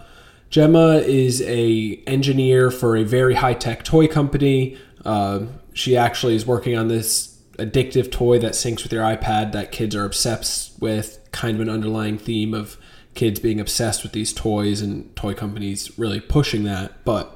Gemma 0.50 0.96
is 0.96 1.40
a 1.42 2.02
engineer 2.06 2.70
for 2.70 2.96
a 2.96 3.02
very 3.02 3.34
high 3.34 3.54
tech 3.54 3.82
toy 3.82 4.06
company. 4.06 4.76
Uh, 5.06 5.46
she 5.72 5.96
actually 5.96 6.34
is 6.34 6.44
working 6.44 6.76
on 6.76 6.88
this 6.88 7.38
addictive 7.52 8.12
toy 8.12 8.38
that 8.38 8.52
syncs 8.52 8.82
with 8.82 8.92
your 8.92 9.02
iPad 9.02 9.52
that 9.52 9.72
kids 9.72 9.96
are 9.96 10.04
obsessed 10.04 10.78
with. 10.80 11.18
Kind 11.32 11.54
of 11.54 11.62
an 11.62 11.70
underlying 11.70 12.18
theme 12.18 12.52
of 12.52 12.76
kids 13.14 13.40
being 13.40 13.58
obsessed 13.58 14.02
with 14.02 14.12
these 14.12 14.34
toys 14.34 14.82
and 14.82 15.14
toy 15.16 15.32
companies 15.32 15.98
really 15.98 16.20
pushing 16.20 16.64
that. 16.64 17.02
But 17.06 17.34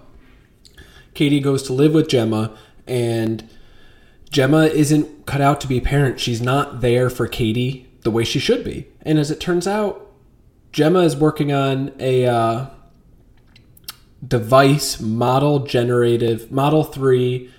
Katie 1.14 1.40
goes 1.40 1.62
to 1.62 1.72
live 1.72 1.94
with 1.94 2.08
Gemma 2.08 2.54
and 2.86 3.48
Gemma 4.36 4.64
isn't 4.66 5.24
cut 5.24 5.40
out 5.40 5.62
to 5.62 5.66
be 5.66 5.78
a 5.78 5.80
parent. 5.80 6.20
She's 6.20 6.42
not 6.42 6.82
there 6.82 7.08
for 7.08 7.26
Katie 7.26 7.88
the 8.02 8.10
way 8.10 8.22
she 8.22 8.38
should 8.38 8.64
be. 8.64 8.86
And 9.00 9.18
as 9.18 9.30
it 9.30 9.40
turns 9.40 9.66
out, 9.66 10.12
Gemma 10.72 10.98
is 10.98 11.16
working 11.16 11.54
on 11.54 11.90
a 11.98 12.26
uh, 12.26 12.66
device 14.28 15.00
model 15.00 15.60
generative 15.60 16.52
model 16.52 16.84
3 16.84 17.50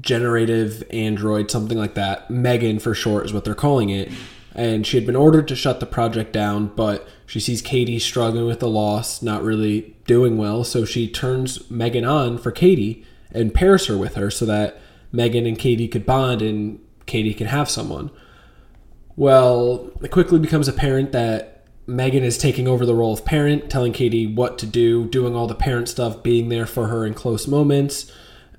generative 0.00 0.82
android 0.90 1.50
something 1.50 1.76
like 1.76 1.94
that 1.94 2.30
megan 2.30 2.78
for 2.78 2.94
short 2.94 3.26
is 3.26 3.32
what 3.32 3.44
they're 3.44 3.54
calling 3.54 3.90
it 3.90 4.10
and 4.54 4.86
she 4.86 4.96
had 4.96 5.04
been 5.04 5.16
ordered 5.16 5.48
to 5.48 5.56
shut 5.56 5.80
the 5.80 5.86
project 5.86 6.32
down 6.32 6.68
but 6.68 7.06
she 7.26 7.40
sees 7.40 7.60
katie 7.60 7.98
struggling 7.98 8.46
with 8.46 8.60
the 8.60 8.68
loss 8.68 9.22
not 9.22 9.42
really 9.42 9.96
doing 10.06 10.38
well 10.38 10.62
so 10.62 10.84
she 10.84 11.08
turns 11.08 11.68
megan 11.68 12.04
on 12.04 12.38
for 12.38 12.52
katie 12.52 13.04
and 13.32 13.52
pairs 13.52 13.86
her 13.86 13.98
with 13.98 14.14
her 14.14 14.30
so 14.30 14.46
that 14.46 14.80
Megan 15.12 15.46
and 15.46 15.58
Katie 15.58 15.88
could 15.88 16.06
bond 16.06 16.42
and 16.42 16.80
Katie 17.06 17.34
can 17.34 17.46
have 17.46 17.70
someone. 17.70 18.10
Well, 19.16 19.90
it 20.02 20.10
quickly 20.10 20.38
becomes 20.38 20.68
apparent 20.68 21.12
that 21.12 21.64
Megan 21.86 22.22
is 22.22 22.36
taking 22.38 22.68
over 22.68 22.84
the 22.84 22.94
role 22.94 23.14
of 23.14 23.24
parent, 23.24 23.70
telling 23.70 23.92
Katie 23.92 24.26
what 24.26 24.58
to 24.58 24.66
do, 24.66 25.06
doing 25.06 25.34
all 25.34 25.46
the 25.46 25.54
parent 25.54 25.88
stuff, 25.88 26.22
being 26.22 26.50
there 26.50 26.66
for 26.66 26.88
her 26.88 27.04
in 27.06 27.14
close 27.14 27.48
moments, 27.48 28.12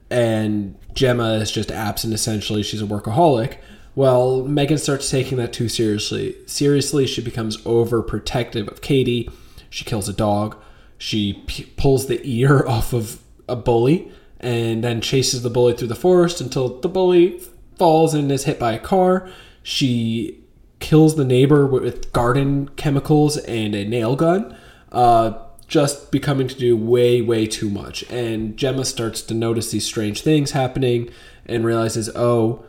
and 0.10 0.76
Gemma 0.94 1.34
is 1.34 1.52
just 1.52 1.72
absent 1.72 2.14
essentially. 2.14 2.64
She's 2.64 2.82
a 2.82 2.86
workaholic. 2.86 3.58
Well, 3.96 4.44
Megan 4.46 4.80
starts 4.80 5.10
taking 5.10 5.38
that 5.38 5.54
too 5.54 5.70
seriously. 5.70 6.36
Seriously, 6.48 7.06
she 7.06 7.22
becomes 7.22 7.58
overprotective 7.58 8.68
of 8.68 8.82
Katie. 8.82 9.30
She 9.70 9.86
kills 9.86 10.10
a 10.10 10.14
dog. 10.14 10.58
She 10.98 11.44
p- 11.48 11.66
pulls 11.78 12.08
the 12.08 12.20
ear 12.24 12.66
off 12.68 12.94
of 12.94 13.22
a 13.48 13.56
bully 13.56 14.12
and 14.40 14.84
then 14.84 15.02
chases 15.02 15.44
the 15.44 15.50
bully 15.50 15.74
through 15.74 15.88
the 15.88 15.96
forest 15.96 16.40
until 16.40 16.80
the 16.80 16.90
bully 16.90 17.42
falls 17.78 18.14
and 18.14 18.32
is 18.32 18.46
hit 18.46 18.60
by 18.60 18.74
a 18.74 18.80
car. 18.80 19.30
She 19.64 20.40
kills 20.80 21.16
the 21.16 21.26
neighbor 21.26 21.66
with 21.66 22.12
garden 22.14 22.70
chemicals 22.70 23.38
and 23.38 23.76
a 23.76 23.86
nail 23.86 24.16
gun, 24.16 24.56
uh, 24.92 25.34
just 25.68 26.12
becoming 26.12 26.48
to 26.48 26.56
do 26.56 26.76
way, 26.76 27.22
way 27.22 27.46
too 27.46 27.70
much. 27.70 28.04
And 28.10 28.58
Gemma 28.58 28.86
starts 28.86 29.22
to 29.24 29.34
notice 29.34 29.72
these 29.72 29.86
strange 29.86 30.22
things 30.22 30.52
happening 30.52 31.10
and 31.46 31.66
realizes, 31.66 32.10
oh, 32.16 32.66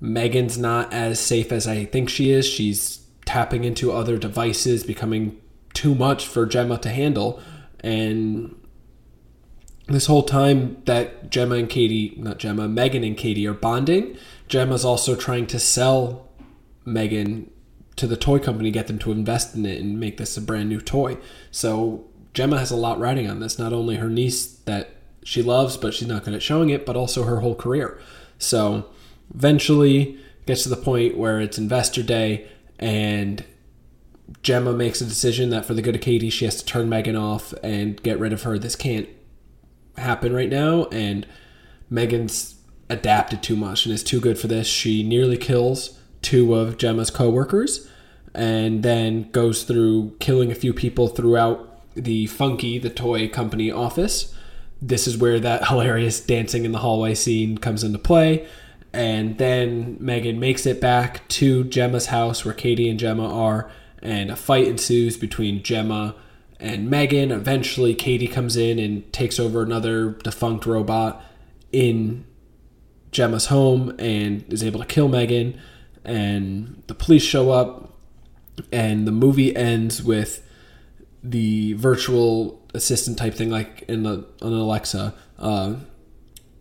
Megan's 0.00 0.58
not 0.58 0.92
as 0.92 1.18
safe 1.18 1.52
as 1.52 1.66
I 1.66 1.84
think 1.84 2.08
she 2.08 2.30
is. 2.30 2.46
She's 2.46 3.06
tapping 3.24 3.64
into 3.64 3.92
other 3.92 4.18
devices, 4.18 4.84
becoming 4.84 5.40
too 5.72 5.94
much 5.94 6.26
for 6.26 6.46
Gemma 6.46 6.78
to 6.78 6.90
handle. 6.90 7.40
And 7.80 8.54
this 9.88 10.06
whole 10.06 10.22
time 10.22 10.82
that 10.86 11.30
Gemma 11.30 11.56
and 11.56 11.68
Katie, 11.68 12.14
not 12.16 12.38
Gemma, 12.38 12.68
Megan 12.68 13.04
and 13.04 13.16
Katie 13.16 13.46
are 13.46 13.54
bonding, 13.54 14.16
Gemma's 14.48 14.84
also 14.84 15.14
trying 15.14 15.46
to 15.46 15.58
sell 15.58 16.28
Megan 16.84 17.50
to 17.94 18.06
the 18.06 18.16
toy 18.16 18.38
company, 18.38 18.70
get 18.70 18.88
them 18.88 18.98
to 18.98 19.12
invest 19.12 19.54
in 19.54 19.64
it 19.64 19.80
and 19.80 19.98
make 19.98 20.16
this 20.16 20.36
a 20.36 20.40
brand 20.40 20.68
new 20.68 20.80
toy. 20.80 21.16
So 21.50 22.04
Gemma 22.34 22.58
has 22.58 22.70
a 22.70 22.76
lot 22.76 22.98
riding 22.98 23.30
on 23.30 23.40
this. 23.40 23.58
Not 23.58 23.72
only 23.72 23.96
her 23.96 24.10
niece 24.10 24.46
that 24.46 24.90
she 25.24 25.42
loves, 25.42 25.76
but 25.76 25.94
she's 25.94 26.08
not 26.08 26.24
good 26.24 26.34
at 26.34 26.42
showing 26.42 26.70
it, 26.70 26.84
but 26.84 26.96
also 26.96 27.24
her 27.24 27.40
whole 27.40 27.54
career. 27.54 27.98
So 28.38 28.86
eventually 29.34 30.18
gets 30.46 30.64
to 30.64 30.68
the 30.68 30.76
point 30.76 31.16
where 31.16 31.40
it's 31.40 31.58
investor 31.58 32.02
day 32.02 32.48
and 32.78 33.44
Gemma 34.42 34.72
makes 34.72 35.00
a 35.00 35.06
decision 35.06 35.50
that 35.50 35.64
for 35.64 35.74
the 35.74 35.82
good 35.82 35.94
of 35.94 36.00
Katie, 36.00 36.30
she 36.30 36.44
has 36.44 36.56
to 36.56 36.64
turn 36.64 36.88
Megan 36.88 37.16
off 37.16 37.54
and 37.62 38.02
get 38.02 38.18
rid 38.18 38.32
of 38.32 38.42
her. 38.42 38.58
This 38.58 38.76
can't 38.76 39.08
happen 39.98 40.32
right 40.32 40.50
now, 40.50 40.84
and 40.86 41.26
Megan's 41.90 42.54
adapted 42.88 43.42
too 43.42 43.56
much 43.56 43.84
and 43.84 43.94
is 43.94 44.04
too 44.04 44.20
good 44.20 44.38
for 44.38 44.46
this. 44.46 44.66
She 44.66 45.02
nearly 45.02 45.36
kills 45.36 45.98
two 46.22 46.54
of 46.54 46.78
Gemma's 46.78 47.10
coworkers 47.10 47.88
and 48.34 48.82
then 48.82 49.30
goes 49.30 49.64
through 49.64 50.14
killing 50.20 50.52
a 50.52 50.54
few 50.54 50.72
people 50.72 51.08
throughout 51.08 51.80
the 51.94 52.26
Funki, 52.26 52.80
the 52.80 52.90
toy 52.90 53.28
company 53.28 53.70
office. 53.70 54.34
This 54.80 55.06
is 55.06 55.16
where 55.16 55.40
that 55.40 55.68
hilarious 55.68 56.20
dancing 56.20 56.64
in 56.64 56.72
the 56.72 56.78
hallway 56.78 57.14
scene 57.14 57.58
comes 57.58 57.82
into 57.82 57.98
play. 57.98 58.46
and 58.92 59.36
then 59.38 59.96
Megan 60.00 60.40
makes 60.40 60.64
it 60.64 60.80
back 60.80 61.26
to 61.28 61.64
Gemma's 61.64 62.06
house 62.06 62.44
where 62.44 62.54
Katie 62.54 62.88
and 62.88 62.98
Gemma 62.98 63.28
are, 63.30 63.70
and 64.02 64.30
a 64.30 64.36
fight 64.36 64.66
ensues 64.66 65.16
between 65.16 65.62
Gemma 65.62 66.14
and 66.58 66.90
Megan. 66.90 67.30
Eventually, 67.30 67.94
Katie 67.94 68.28
comes 68.28 68.56
in 68.56 68.78
and 68.78 69.10
takes 69.12 69.38
over 69.38 69.62
another 69.62 70.10
defunct 70.10 70.66
robot 70.66 71.22
in 71.72 72.24
Gemma's 73.10 73.46
home 73.46 73.94
and 73.98 74.44
is 74.52 74.62
able 74.62 74.80
to 74.80 74.86
kill 74.86 75.08
Megan. 75.08 75.60
And 76.04 76.82
the 76.86 76.94
police 76.94 77.22
show 77.22 77.50
up, 77.50 77.98
and 78.72 79.06
the 79.06 79.12
movie 79.12 79.54
ends 79.54 80.02
with 80.02 80.42
the 81.22 81.72
virtual 81.74 82.62
assistant 82.74 83.18
type 83.18 83.34
thing, 83.34 83.50
like 83.50 83.82
in 83.88 84.04
the, 84.04 84.26
on 84.40 84.52
Alexa, 84.52 85.14
uh, 85.38 85.74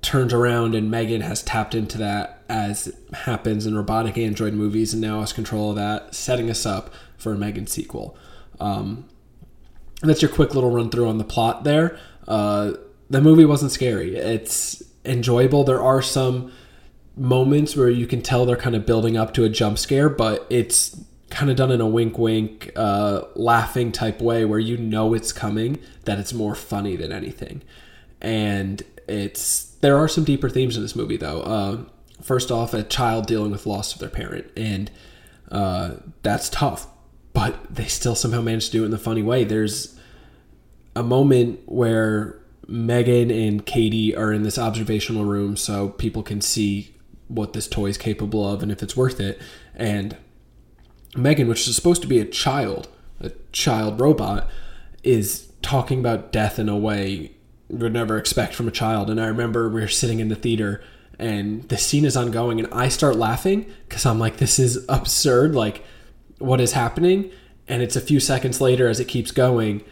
turns 0.02 0.34
around 0.34 0.76
and 0.76 0.90
Megan 0.92 1.22
has 1.22 1.42
tapped 1.42 1.74
into 1.74 1.98
that 1.98 2.44
as 2.48 2.96
happens 3.14 3.66
in 3.66 3.76
robotic 3.76 4.18
android 4.18 4.54
movies 4.54 4.94
and 4.94 5.02
now 5.02 5.20
has 5.20 5.34
control 5.34 5.72
of 5.72 5.76
that, 5.76 6.14
setting 6.14 6.50
us 6.50 6.66
up 6.66 6.94
for 7.18 7.34
a 7.34 7.38
Megan 7.38 7.66
sequel. 7.66 8.16
Um, 8.60 9.08
that's 10.02 10.22
your 10.22 10.32
quick 10.32 10.54
little 10.54 10.72
run 10.72 10.90
through 10.90 11.08
on 11.08 11.18
the 11.18 11.24
plot 11.24 11.64
there. 11.64 11.98
Uh, 12.28 12.74
the 13.10 13.22
movie 13.22 13.46
wasn't 13.46 13.72
scary. 13.72 14.16
It's 14.16 14.84
enjoyable. 15.06 15.64
There 15.64 15.82
are 15.82 16.02
some 16.02 16.52
moments 17.16 17.76
where 17.76 17.90
you 17.90 18.08
can 18.08 18.22
tell 18.22 18.46
they're 18.46 18.58
kind 18.58 18.76
of 18.76 18.86
building 18.86 19.16
up 19.16 19.34
to 19.36 19.44
a 19.44 19.50
jump 19.50 19.78
scare, 19.78 20.10
but 20.10 20.46
it's 20.50 21.00
kind 21.30 21.50
of 21.50 21.58
done 21.58 21.72
in 21.72 21.82
a 21.82 21.88
wink 21.88 22.18
wink, 22.18 22.72
uh, 22.76 23.22
laughing 23.36 23.92
type 23.92 24.22
way 24.22 24.46
where 24.46 24.60
you 24.60 24.78
know 24.78 25.14
it's 25.14 25.32
coming, 25.32 25.80
that 26.06 26.20
it's 26.20 26.34
more 26.34 26.56
funny 26.56 26.96
than 26.96 27.12
anything. 27.12 27.62
And 28.22 28.84
it's 29.08 29.66
there 29.82 29.98
are 29.98 30.08
some 30.08 30.24
deeper 30.24 30.50
themes 30.50 30.76
in 30.76 30.82
this 30.82 30.96
movie 30.96 31.18
though. 31.18 31.42
Uh, 31.42 31.78
first 32.22 32.52
off, 32.52 32.74
a 32.74 32.84
child 32.84 33.28
dealing 33.28 33.52
with 33.52 33.66
loss 33.66 33.94
of 33.94 34.00
their 34.00 34.10
parent, 34.10 34.52
and 34.58 34.90
uh, 35.52 35.96
that's 36.24 36.50
tough. 36.50 36.88
But 37.36 37.58
they 37.70 37.86
still 37.86 38.16
somehow 38.16 38.40
manage 38.40 38.68
to 38.68 38.72
do 38.72 38.84
it 38.84 38.86
in 38.88 38.94
a 38.94 38.98
funny 38.98 39.22
way. 39.22 39.44
There's 39.44 40.00
a 40.96 41.04
moment 41.04 41.60
where 41.66 42.40
Megan 42.66 43.30
and 43.30 43.66
Katie 43.66 44.16
are 44.16 44.32
in 44.32 44.44
this 44.44 44.58
observational 44.58 45.26
room 45.26 45.58
so 45.58 45.90
people 45.90 46.24
can 46.24 46.40
see 46.40 46.96
what 47.28 47.52
this 47.52 47.68
toy 47.68 47.88
is 47.88 47.98
capable 47.98 48.48
of 48.48 48.64
and 48.64 48.72
if 48.72 48.82
it's 48.82 48.96
worth 48.96 49.20
it. 49.20 49.42
And 49.76 50.16
Megan, 51.18 51.50
which 51.50 51.68
is 51.68 51.76
supposed 51.76 52.02
to 52.04 52.08
be 52.08 52.20
a 52.20 52.26
child, 52.26 52.88
a 53.20 53.32
child 53.52 54.00
robot, 54.00 54.50
is 55.04 55.52
talking 55.62 56.00
about 56.00 56.32
death 56.32 56.58
in 56.58 56.70
a 56.70 56.78
way 56.78 57.32
you 57.68 57.78
would 57.78 57.92
never 57.92 58.18
expect 58.18 58.54
from 58.54 58.70
a 58.70 58.72
child. 58.72 59.10
And 59.10 59.20
I 59.20 59.28
remember 59.28 59.68
we 59.68 59.82
were 59.82 59.90
sitting 59.90 60.22
in 60.22 60.30
the 60.30 60.36
theater 60.36 60.82
and 61.20 61.68
the 61.68 61.78
scene 61.78 62.06
is 62.06 62.16
ongoing 62.16 62.60
and 62.60 62.74
I 62.74 62.88
start 62.88 63.18
laughing 63.18 63.66
because 63.90 64.06
I'm 64.06 64.20
like, 64.20 64.38
this 64.38 64.58
is 64.58 64.86
absurd. 64.88 65.54
Like, 65.54 65.84
what 66.46 66.62
is 66.62 66.74
happening? 66.74 67.32
And 67.68 67.82
it's 67.82 67.96
a 67.96 68.02
few 68.02 68.20
seconds 68.20 68.62
later 68.62 68.88
as 68.88 69.00
it 69.00 69.06
keeps 69.06 69.32
going. 69.32 69.84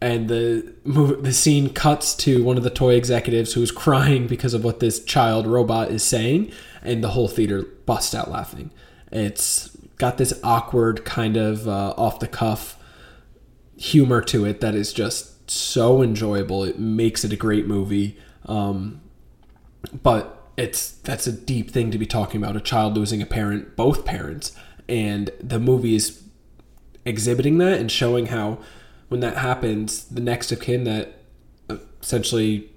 And 0.00 0.28
the 0.28 0.74
the 0.84 1.32
scene 1.32 1.70
cuts 1.70 2.14
to 2.16 2.42
one 2.42 2.56
of 2.56 2.64
the 2.64 2.70
toy 2.70 2.94
executives 2.94 3.52
who's 3.52 3.70
crying 3.70 4.26
because 4.26 4.52
of 4.52 4.64
what 4.64 4.80
this 4.80 5.02
child 5.04 5.46
robot 5.46 5.90
is 5.90 6.02
saying, 6.02 6.50
and 6.82 7.04
the 7.04 7.10
whole 7.10 7.28
theater 7.28 7.62
busts 7.86 8.12
out 8.12 8.28
laughing. 8.28 8.72
It's 9.12 9.76
got 9.98 10.18
this 10.18 10.38
awkward 10.42 11.04
kind 11.04 11.36
of 11.36 11.68
uh, 11.68 11.94
off 11.96 12.18
the 12.18 12.26
cuff 12.26 12.76
humor 13.76 14.20
to 14.22 14.44
it 14.44 14.60
that 14.60 14.74
is 14.74 14.92
just 14.92 15.48
so 15.50 16.02
enjoyable. 16.02 16.64
It 16.64 16.80
makes 16.80 17.24
it 17.24 17.32
a 17.32 17.36
great 17.36 17.66
movie. 17.68 18.18
Um, 18.46 19.00
but 20.02 20.50
it's 20.56 20.92
that's 20.92 21.26
a 21.26 21.32
deep 21.32 21.70
thing 21.70 21.90
to 21.90 21.98
be 21.98 22.06
talking 22.06 22.42
about 22.42 22.56
a 22.56 22.60
child 22.60 22.96
losing 22.96 23.22
a 23.22 23.26
parent, 23.26 23.76
both 23.76 24.04
parents, 24.04 24.56
and 24.92 25.30
the 25.40 25.58
movie 25.58 25.94
is 25.94 26.22
exhibiting 27.06 27.56
that 27.58 27.80
and 27.80 27.90
showing 27.90 28.26
how 28.26 28.58
when 29.08 29.20
that 29.20 29.38
happens, 29.38 30.04
the 30.04 30.20
next 30.20 30.52
of 30.52 30.60
kin 30.60 30.84
that 30.84 31.18
essentially 32.02 32.70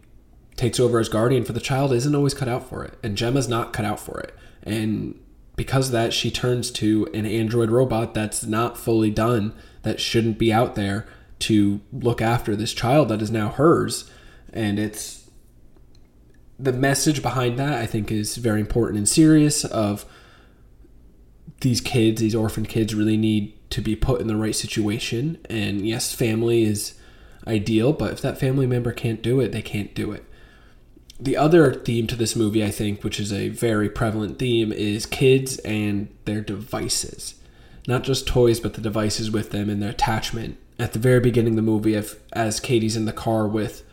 takes 0.56 0.80
over 0.80 1.00
as 1.00 1.10
guardian 1.10 1.44
for 1.44 1.52
the 1.52 1.60
child 1.60 1.92
isn't 1.92 2.16
always 2.16 2.34
cut 2.34 2.48
out 2.48 2.68
for 2.68 2.86
it, 2.86 2.98
and 3.04 3.18
Gemma's 3.18 3.50
not 3.50 3.74
cut 3.74 3.86
out 3.86 4.00
for 4.00 4.20
it, 4.22 4.34
and 4.64 5.20
because 5.58 5.88
of 5.88 5.92
that, 5.94 6.14
she 6.14 6.32
turns 6.32 6.72
to 6.72 7.08
an 7.14 7.26
android 7.26 7.72
robot 7.72 8.14
that's 8.14 8.44
not 8.46 8.78
fully 8.78 9.10
done, 9.10 9.54
that 9.84 10.00
shouldn't 10.00 10.38
be 10.38 10.52
out 10.52 10.76
there, 10.76 11.06
to 11.40 11.82
look 11.92 12.22
after 12.22 12.56
this 12.56 12.74
child 12.74 13.10
that 13.10 13.22
is 13.22 13.32
now 13.32 13.50
hers. 13.50 14.10
And 14.52 14.80
it's 14.80 15.30
the 16.58 16.74
message 16.74 17.22
behind 17.22 17.60
that 17.60 17.74
i 17.74 17.86
think 17.86 18.10
is 18.12 18.38
very 18.38 18.62
important 18.62 18.98
and 18.98 19.10
serious 19.10 19.66
of 19.66 20.06
these 21.66 21.82
kids 21.82 22.22
these 22.22 22.36
orphan 22.36 22.64
kids 22.64 22.94
really 22.94 23.18
need 23.18 23.52
to 23.72 23.82
be 23.82 23.96
put 23.96 24.22
in 24.22 24.28
the 24.28 24.36
right 24.36 24.56
situation. 24.56 25.40
And 25.50 25.86
yes 25.86 26.14
family 26.14 26.64
is 26.64 26.94
ideal 27.48 27.92
but 27.92 28.14
if 28.14 28.22
that 28.22 28.40
family 28.40 28.68
member 28.68 28.94
can't 28.94 29.24
do 29.24 29.40
it 29.40 29.52
they 29.52 29.64
can't 29.64 29.94
do 29.96 30.12
it. 30.12 30.24
The 31.20 31.36
other 31.36 31.74
theme 31.74 32.06
to 32.08 32.16
this 32.16 32.36
movie 32.36 32.64
i 32.64 32.70
think 32.70 33.04
which 33.04 33.20
is 33.20 33.34
a 33.34 33.50
very 33.50 33.90
prevalent 33.90 34.38
theme 34.38 34.72
is 34.72 35.08
kids 35.08 35.58
and 35.60 36.08
their 36.26 36.42
devices. 36.42 37.34
Not 37.88 38.04
just 38.04 38.28
toys 38.28 38.60
but 38.60 38.76
the 38.76 38.82
devices 38.82 39.32
with 39.32 39.50
them 39.50 39.68
and 39.68 39.82
their 39.82 39.90
attachment. 39.90 40.58
At 40.78 40.94
the 40.94 41.00
very 41.00 41.20
beginning 41.20 41.54
of 41.54 41.58
the 41.58 41.72
movie, 41.72 41.96
if 41.96 42.20
as 42.34 42.60
Katie's 42.60 42.98
in 42.98 43.06
the 43.06 43.14
car 43.14 43.48
with 43.48 43.84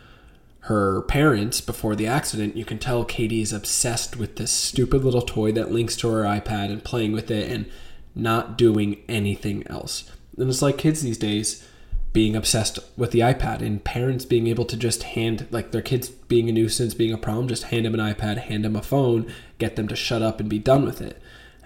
her 0.67 1.03
parents 1.03 1.61
before 1.61 1.97
the 1.97 2.07
accident, 2.07 2.57
you 2.57 2.65
can 2.65 2.79
tell 2.79 3.05
Katie 3.05 3.43
is 3.43 3.53
obsessed 3.53 4.17
with 4.17 4.37
this 4.37 4.53
stupid 4.53 5.03
little 5.05 5.23
toy 5.23 5.51
that 5.53 5.73
links 5.73 5.97
to 5.97 6.09
her 6.09 6.23
iPad 6.23 6.71
and 6.71 6.85
playing 6.85 7.13
with 7.13 7.31
it 7.31 7.51
and 7.51 7.67
not 8.15 8.57
doing 8.57 8.99
anything 9.09 9.67
else. 9.67 10.09
And 10.39 10.49
it's 10.49 10.63
like 10.63 10.79
kids 10.79 11.03
these 11.03 11.19
days 11.19 11.67
being 12.13 12.37
obsessed 12.37 12.79
with 12.97 13.11
the 13.11 13.21
iPad 13.21 13.61
and 13.61 13.83
parents 13.83 14.25
being 14.25 14.47
able 14.47 14.67
to 14.67 14.77
just 14.77 15.03
hand 15.03 15.49
like 15.51 15.73
their 15.73 15.83
kids 15.83 16.09
being 16.09 16.49
a 16.49 16.53
nuisance, 16.53 16.95
being 16.95 17.13
a 17.13 17.19
problem, 17.19 17.49
just 17.49 17.65
hand 17.65 17.87
them 17.87 17.95
an 17.95 18.15
iPad, 18.15 18.39
hand 18.39 18.65
them 18.65 18.77
a 18.77 18.83
phone, 18.83 19.33
get 19.59 19.77
them 19.77 19.89
to 19.89 19.97
shut 19.97 20.23
up 20.23 20.39
and 20.39 20.49
be 20.49 20.59
done 20.59 20.85
with 20.85 21.01
it. 21.01 21.21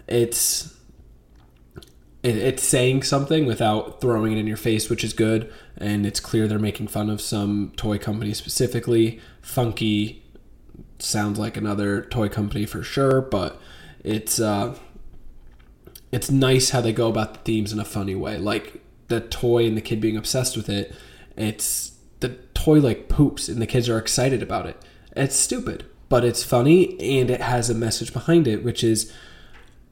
It's 0.08 0.75
it's 2.34 2.62
saying 2.62 3.02
something 3.02 3.46
without 3.46 4.00
throwing 4.00 4.32
it 4.32 4.38
in 4.38 4.46
your 4.46 4.56
face, 4.56 4.90
which 4.90 5.04
is 5.04 5.12
good. 5.12 5.52
And 5.76 6.06
it's 6.06 6.20
clear 6.20 6.48
they're 6.48 6.58
making 6.58 6.88
fun 6.88 7.10
of 7.10 7.20
some 7.20 7.72
toy 7.76 7.98
company 7.98 8.34
specifically. 8.34 9.20
Funki 9.42 10.20
sounds 10.98 11.38
like 11.38 11.56
another 11.56 12.02
toy 12.02 12.28
company 12.28 12.66
for 12.66 12.82
sure, 12.82 13.20
but 13.20 13.60
it's 14.02 14.40
uh, 14.40 14.76
it's 16.10 16.30
nice 16.30 16.70
how 16.70 16.80
they 16.80 16.92
go 16.92 17.08
about 17.08 17.34
the 17.34 17.40
themes 17.40 17.72
in 17.72 17.78
a 17.78 17.84
funny 17.84 18.14
way. 18.14 18.38
Like 18.38 18.80
the 19.08 19.20
toy 19.20 19.66
and 19.66 19.76
the 19.76 19.82
kid 19.82 20.00
being 20.00 20.16
obsessed 20.16 20.56
with 20.56 20.68
it. 20.68 20.94
It's 21.36 21.92
the 22.20 22.30
toy 22.54 22.80
like 22.80 23.08
poops 23.08 23.48
and 23.48 23.60
the 23.60 23.66
kids 23.66 23.88
are 23.88 23.98
excited 23.98 24.42
about 24.42 24.66
it. 24.66 24.82
It's 25.14 25.36
stupid, 25.36 25.84
but 26.08 26.24
it's 26.24 26.42
funny 26.42 27.00
and 27.00 27.30
it 27.30 27.40
has 27.40 27.70
a 27.70 27.74
message 27.74 28.12
behind 28.12 28.48
it, 28.48 28.64
which 28.64 28.82
is 28.82 29.12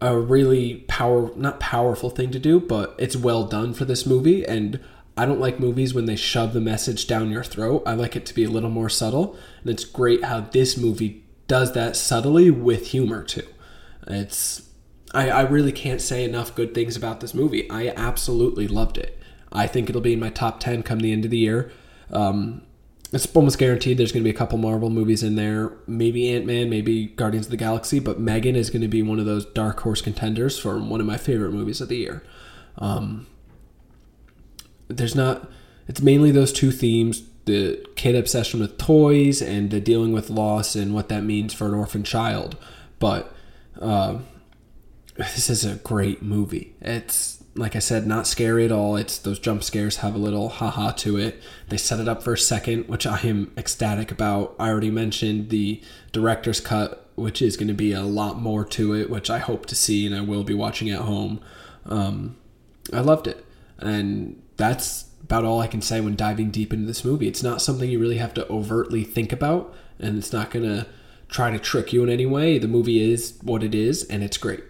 a 0.00 0.18
really 0.18 0.85
power 0.88 1.30
not 1.37 1.61
powerful 1.61 2.11
thing 2.11 2.30
to 2.30 2.38
do, 2.38 2.61
but 2.61 2.94
it's 2.98 3.16
well 3.16 3.44
done 3.44 3.74
for 3.74 3.85
this 3.85 4.04
movie 4.07 4.44
and 4.44 4.80
I 5.16 5.26
don't 5.26 5.40
like 5.40 5.61
movies 5.61 5.94
when 5.94 6.07
they 6.07 6.16
shove 6.16 6.52
the 6.52 6.61
message 6.61 7.07
down 7.07 7.30
your 7.30 7.44
throat. 7.44 7.85
I 7.87 7.94
like 7.94 8.16
it 8.16 8.26
to 8.26 8.35
be 8.35 8.44
a 8.44 8.50
little 8.50 8.70
more 8.70 8.88
subtle, 8.88 9.37
and 9.61 9.70
it's 9.70 9.85
great 9.85 10.24
how 10.24 10.40
this 10.40 10.76
movie 10.76 11.24
does 11.46 11.72
that 11.74 11.94
subtly 11.94 12.50
with 12.50 12.88
humor 12.88 13.22
too. 13.22 13.46
It's 14.09 14.68
I, 15.12 15.30
I 15.30 15.40
really 15.42 15.70
can't 15.70 16.00
say 16.00 16.24
enough 16.24 16.54
good 16.54 16.74
things 16.74 16.96
about 16.96 17.20
this 17.20 17.35
movie. 17.35 17.70
I 17.70 17.92
absolutely 17.96 18.66
loved 18.66 18.98
it. 18.98 19.20
I 19.52 19.68
think 19.68 19.88
it'll 19.88 20.00
be 20.00 20.14
in 20.14 20.20
my 20.20 20.30
top 20.30 20.59
ten 20.59 20.83
come 20.83 20.98
the 20.98 21.12
end 21.12 21.24
of 21.24 21.30
the 21.30 21.38
year. 21.38 21.70
Um, 22.11 22.62
it's 23.14 23.27
almost 23.35 23.59
guaranteed 23.59 23.98
there's 23.98 24.12
going 24.12 24.22
to 24.22 24.29
be 24.29 24.35
a 24.35 24.38
couple 24.38 24.59
Marvel 24.59 24.90
movies 24.90 25.22
in 25.22 25.37
there. 25.37 25.72
Maybe 25.87 26.35
Ant 26.35 26.46
Man, 26.46 26.68
maybe 26.68 27.07
Guardians 27.07 27.46
of 27.46 27.50
the 27.50 27.57
Galaxy, 27.57 28.00
but 28.00 28.18
Megan 28.18 28.57
is 28.57 28.70
going 28.70 28.83
to 28.83 28.88
be 28.88 29.03
one 29.03 29.18
of 29.18 29.27
those 29.27 29.44
dark 29.44 29.81
horse 29.81 30.00
contenders 30.00 30.59
for 30.59 30.79
one 30.79 31.00
of 31.00 31.07
my 31.07 31.16
favorite 31.16 31.53
movies 31.53 31.81
of 31.81 31.88
the 31.88 31.96
year. 31.96 32.22
Um, 32.79 33.27
there's 34.88 35.14
not, 35.14 35.50
it's 35.87 36.00
mainly 36.00 36.31
those 36.31 36.53
two 36.53 36.70
themes 36.70 37.22
the 37.44 37.85
kid 37.94 38.14
obsession 38.14 38.61
with 38.61 38.79
toys 38.79 39.42
and 39.42 39.70
the 39.70 39.81
dealing 39.81 40.12
with 40.12 40.31
loss 40.31 40.74
and 40.74 40.94
what 40.94 41.11
that 41.11 41.22
means 41.22 41.53
for 41.53 41.66
an 41.66 41.74
orphan 41.74 42.03
child. 42.03 42.57
But 42.98 43.35
uh, 43.81 44.18
this 45.16 45.50
is 45.50 45.64
a 45.64 45.74
great 45.77 46.22
movie. 46.22 46.74
It's 46.81 47.43
like 47.56 47.76
I 47.76 47.78
said, 47.78 48.06
not 48.06 48.26
scary 48.26 48.64
at 48.64 48.72
all. 48.72 48.96
It's 48.96 49.18
those 49.18 49.38
jump 49.38 49.62
scares 49.62 49.98
have 49.98 50.14
a 50.14 50.18
little 50.18 50.48
haha 50.48 50.90
to 50.92 51.16
it. 51.16 51.40
They 51.68 51.76
set 51.76 52.00
it 52.00 52.08
up 52.08 52.22
for 52.22 52.32
a 52.32 52.38
second, 52.38 52.88
which 52.88 53.06
I 53.06 53.18
am 53.20 53.52
ecstatic 53.56 54.10
about. 54.10 54.56
I 54.58 54.68
already 54.68 54.90
mentioned 54.90 55.50
the 55.50 55.80
director's 56.12 56.60
cut, 56.60 57.08
which 57.14 57.40
is 57.40 57.56
going 57.56 57.68
to 57.68 57.74
be 57.74 57.92
a 57.92 58.02
lot 58.02 58.40
more 58.40 58.64
to 58.64 58.94
it, 58.94 59.08
which 59.08 59.30
I 59.30 59.38
hope 59.38 59.66
to 59.66 59.76
see 59.76 60.04
and 60.04 60.14
I 60.14 60.20
will 60.20 60.42
be 60.42 60.54
watching 60.54 60.90
at 60.90 61.02
home. 61.02 61.40
Um, 61.86 62.36
I 62.92 63.00
loved 63.00 63.28
it. 63.28 63.44
And 63.78 64.42
that's 64.56 65.06
about 65.22 65.44
all 65.44 65.60
I 65.60 65.68
can 65.68 65.80
say 65.80 66.00
when 66.00 66.16
diving 66.16 66.50
deep 66.50 66.72
into 66.72 66.86
this 66.86 67.04
movie. 67.04 67.28
It's 67.28 67.42
not 67.42 67.62
something 67.62 67.88
you 67.88 68.00
really 68.00 68.18
have 68.18 68.34
to 68.34 68.48
overtly 68.48 69.04
think 69.04 69.32
about, 69.32 69.74
and 69.98 70.18
it's 70.18 70.32
not 70.32 70.50
going 70.50 70.64
to 70.64 70.86
try 71.28 71.50
to 71.50 71.58
trick 71.58 71.92
you 71.92 72.02
in 72.02 72.10
any 72.10 72.26
way. 72.26 72.58
The 72.58 72.68
movie 72.68 73.12
is 73.12 73.38
what 73.42 73.62
it 73.62 73.74
is, 73.74 74.04
and 74.04 74.22
it's 74.22 74.36
great. 74.36 74.62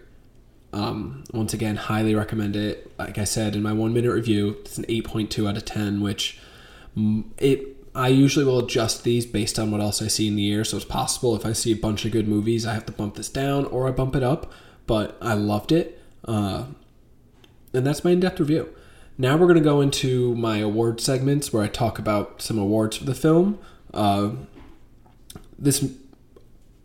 Um, 0.75 1.23
once 1.33 1.53
again, 1.53 1.77
highly 1.77 2.13
recommend 2.13 2.57
it. 2.57 2.91
Like 2.99 3.17
I 3.17 3.23
said 3.23 3.55
in 3.55 3.63
my 3.63 3.71
one 3.71 3.93
minute 3.93 4.11
review, 4.11 4.57
it's 4.59 4.77
an 4.77 4.83
8.2 4.85 5.49
out 5.49 5.55
of 5.55 5.63
10, 5.63 6.01
which 6.01 6.37
it 7.37 7.77
I 7.95 8.09
usually 8.09 8.43
will 8.43 8.59
adjust 8.59 9.05
these 9.05 9.25
based 9.25 9.57
on 9.57 9.71
what 9.71 9.79
else 9.79 10.01
I 10.01 10.07
see 10.07 10.27
in 10.27 10.35
the 10.35 10.41
year. 10.41 10.65
So 10.65 10.75
it's 10.75 10.85
possible 10.85 11.33
if 11.33 11.45
I 11.45 11.53
see 11.53 11.71
a 11.71 11.77
bunch 11.77 12.03
of 12.03 12.11
good 12.11 12.27
movies, 12.27 12.65
I 12.65 12.73
have 12.73 12.85
to 12.87 12.91
bump 12.91 13.15
this 13.15 13.29
down 13.29 13.65
or 13.67 13.87
I 13.87 13.91
bump 13.91 14.17
it 14.17 14.23
up. 14.23 14.51
But 14.85 15.17
I 15.21 15.33
loved 15.33 15.71
it. 15.71 16.03
Uh, 16.25 16.65
and 17.73 17.87
that's 17.87 18.03
my 18.03 18.11
in 18.11 18.19
depth 18.19 18.41
review. 18.41 18.69
Now 19.17 19.37
we're 19.37 19.47
going 19.47 19.55
to 19.55 19.63
go 19.63 19.79
into 19.79 20.35
my 20.35 20.57
award 20.57 20.99
segments 20.99 21.53
where 21.53 21.63
I 21.63 21.67
talk 21.67 21.97
about 21.97 22.41
some 22.41 22.57
awards 22.57 22.97
for 22.97 23.05
the 23.05 23.15
film. 23.15 23.59
Uh, 23.93 24.31
this 25.57 25.89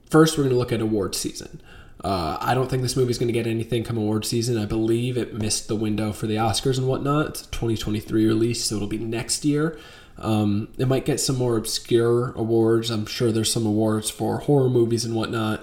first, 0.09 0.39
we're 0.39 0.45
going 0.45 0.55
to 0.55 0.59
look 0.59 0.71
at 0.71 0.81
award 0.81 1.17
season. 1.17 1.61
Uh, 2.03 2.39
I 2.41 2.55
don't 2.55 2.71
think 2.71 2.83
this 2.83 2.97
movie 2.97 3.11
is 3.11 3.19
going 3.19 3.29
to 3.29 3.33
get 3.33 3.47
anything 3.47 3.85
come 3.85 3.99
award 3.99 4.25
season. 4.25 4.57
I 4.57 4.65
believe 4.65 5.19
it 5.19 5.35
missed 5.35 5.69
the 5.69 5.77
window 5.77 6.13
for 6.13 6.27
the 6.27 6.37
Oscars 6.37 6.79
and 6.79 6.87
whatnot. 6.87 7.27
It's 7.27 7.43
a 7.43 7.51
2023 7.51 8.27
release, 8.27 8.65
so 8.65 8.77
it'll 8.77 8.89
be 8.89 8.99
next 8.99 9.45
year. 9.45 9.79
Um, 10.17 10.69
it 10.79 10.89
might 10.89 11.05
get 11.05 11.21
some 11.21 11.37
more 11.37 11.57
obscure 11.57 12.33
awards. 12.33 12.91
I'm 12.91 13.07
sure 13.07 13.33
there's 13.33 13.53
some 13.53 13.67
awards 13.67 14.11
for 14.11 14.39
horror 14.39 14.71
movies 14.71 15.05
and 15.05 15.15
whatnot. 15.15 15.63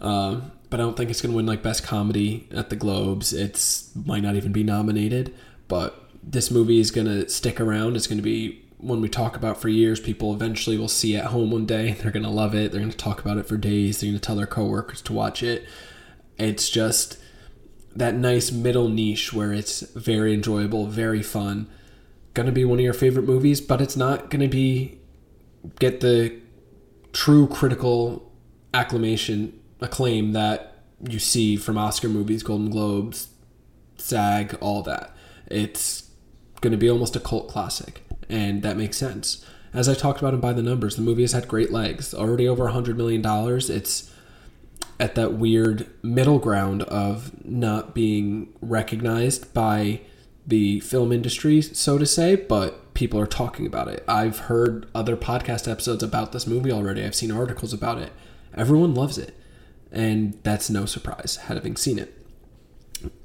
Uh, 0.00 0.40
but 0.70 0.80
I 0.80 0.84
don't 0.84 0.96
think 0.96 1.10
it's 1.10 1.20
going 1.20 1.32
to 1.32 1.36
win 1.36 1.46
like 1.46 1.62
best 1.62 1.84
comedy 1.84 2.48
at 2.52 2.70
the 2.70 2.76
Globes. 2.76 3.32
It's 3.32 3.90
might 3.94 4.22
not 4.22 4.36
even 4.36 4.52
be 4.52 4.62
nominated. 4.62 5.34
But 5.68 5.98
this 6.22 6.50
movie 6.50 6.80
is 6.80 6.90
going 6.90 7.06
to 7.06 7.28
stick 7.28 7.60
around. 7.60 7.96
It's 7.96 8.06
going 8.06 8.18
to 8.18 8.22
be 8.22 8.64
one 8.82 9.00
we 9.00 9.08
talk 9.08 9.36
about 9.36 9.60
for 9.60 9.68
years. 9.68 10.00
People 10.00 10.34
eventually 10.34 10.76
will 10.76 10.88
see 10.88 11.16
at 11.16 11.26
home 11.26 11.50
one 11.50 11.66
day. 11.66 11.92
They're 11.92 12.10
going 12.10 12.24
to 12.24 12.28
love 12.28 12.54
it. 12.54 12.72
They're 12.72 12.80
going 12.80 12.90
to 12.90 12.96
talk 12.96 13.20
about 13.20 13.38
it 13.38 13.46
for 13.46 13.56
days. 13.56 14.00
They're 14.00 14.10
going 14.10 14.20
to 14.20 14.26
tell 14.26 14.36
their 14.36 14.46
coworkers 14.46 15.00
to 15.02 15.12
watch 15.12 15.42
it. 15.42 15.64
It's 16.36 16.68
just 16.68 17.18
that 17.94 18.14
nice 18.14 18.50
middle 18.50 18.88
niche 18.88 19.32
where 19.32 19.52
it's 19.52 19.80
very 19.80 20.34
enjoyable, 20.34 20.86
very 20.86 21.22
fun. 21.22 21.68
Going 22.34 22.46
to 22.46 22.52
be 22.52 22.64
one 22.64 22.78
of 22.78 22.84
your 22.84 22.94
favorite 22.94 23.26
movies, 23.26 23.60
but 23.60 23.80
it's 23.80 23.96
not 23.96 24.30
going 24.30 24.40
to 24.40 24.48
be 24.48 24.98
get 25.78 26.00
the 26.00 26.40
true 27.12 27.46
critical 27.46 28.32
acclamation 28.74 29.58
acclaim 29.80 30.32
that 30.32 30.82
you 31.08 31.18
see 31.18 31.56
from 31.56 31.76
Oscar 31.76 32.08
movies, 32.08 32.42
Golden 32.42 32.70
Globes, 32.70 33.28
SAG, 33.96 34.56
all 34.60 34.82
that. 34.82 35.14
It's 35.46 36.10
going 36.60 36.70
to 36.70 36.78
be 36.78 36.88
almost 36.88 37.16
a 37.16 37.20
cult 37.20 37.48
classic, 37.48 38.01
and 38.28 38.62
that 38.62 38.76
makes 38.76 38.96
sense. 38.96 39.44
As 39.74 39.88
I 39.88 39.94
talked 39.94 40.20
about 40.20 40.34
in 40.34 40.40
By 40.40 40.52
the 40.52 40.62
Numbers, 40.62 40.96
the 40.96 41.02
movie 41.02 41.22
has 41.22 41.32
had 41.32 41.48
great 41.48 41.72
legs. 41.72 42.12
Already 42.12 42.46
over 42.46 42.66
$100 42.66 42.96
million. 42.96 43.22
It's 43.24 44.10
at 45.00 45.14
that 45.14 45.34
weird 45.34 45.88
middle 46.02 46.38
ground 46.38 46.82
of 46.84 47.44
not 47.44 47.94
being 47.94 48.52
recognized 48.60 49.52
by 49.54 50.00
the 50.46 50.80
film 50.80 51.12
industry, 51.12 51.62
so 51.62 51.98
to 51.98 52.06
say, 52.06 52.34
but 52.34 52.94
people 52.94 53.18
are 53.18 53.26
talking 53.26 53.66
about 53.66 53.88
it. 53.88 54.04
I've 54.06 54.40
heard 54.40 54.86
other 54.94 55.16
podcast 55.16 55.70
episodes 55.70 56.02
about 56.02 56.32
this 56.32 56.46
movie 56.46 56.72
already. 56.72 57.02
I've 57.02 57.14
seen 57.14 57.30
articles 57.30 57.72
about 57.72 57.98
it. 57.98 58.12
Everyone 58.54 58.94
loves 58.94 59.18
it, 59.18 59.34
and 59.90 60.38
that's 60.42 60.68
no 60.68 60.84
surprise, 60.84 61.36
having 61.44 61.76
seen 61.76 61.98
it 61.98 62.21